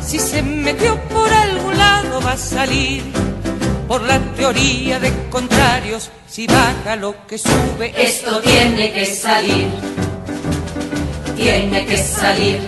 [0.05, 3.02] Si se metió por algún lado va a salir.
[3.86, 9.68] Por la teoría de contrarios, si baja lo que sube, Esto tiene que salir.
[11.39, 12.59] Tiene que salir.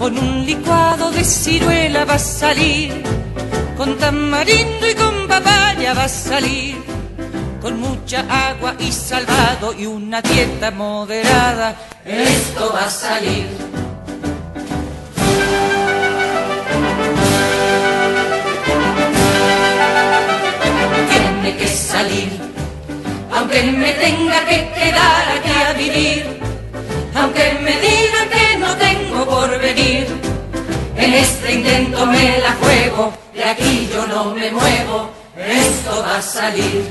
[0.00, 3.04] Con un licuado de ciruela va a salir.
[3.76, 6.76] Con tamarindo y con papaya va a salir.
[7.62, 11.76] Con mucha agua y salvado y una dieta moderada.
[12.04, 13.46] Esto va a salir.
[21.12, 22.40] Tiene que salir.
[23.32, 26.37] Aunque me tenga que quedar aquí a vivir.
[27.14, 30.06] Aunque me digan que no tengo por venir.
[30.96, 33.12] En este intento me la juego.
[33.34, 35.10] De aquí yo no me muevo.
[35.36, 36.88] Esto va a salir.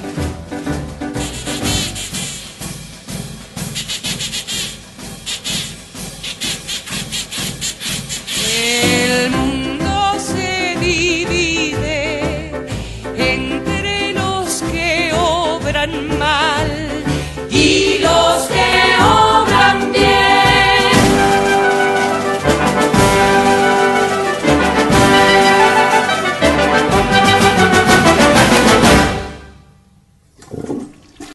[8.59, 12.51] El mundo se divide
[13.15, 17.03] entre los que obran mal
[17.51, 18.96] Y los que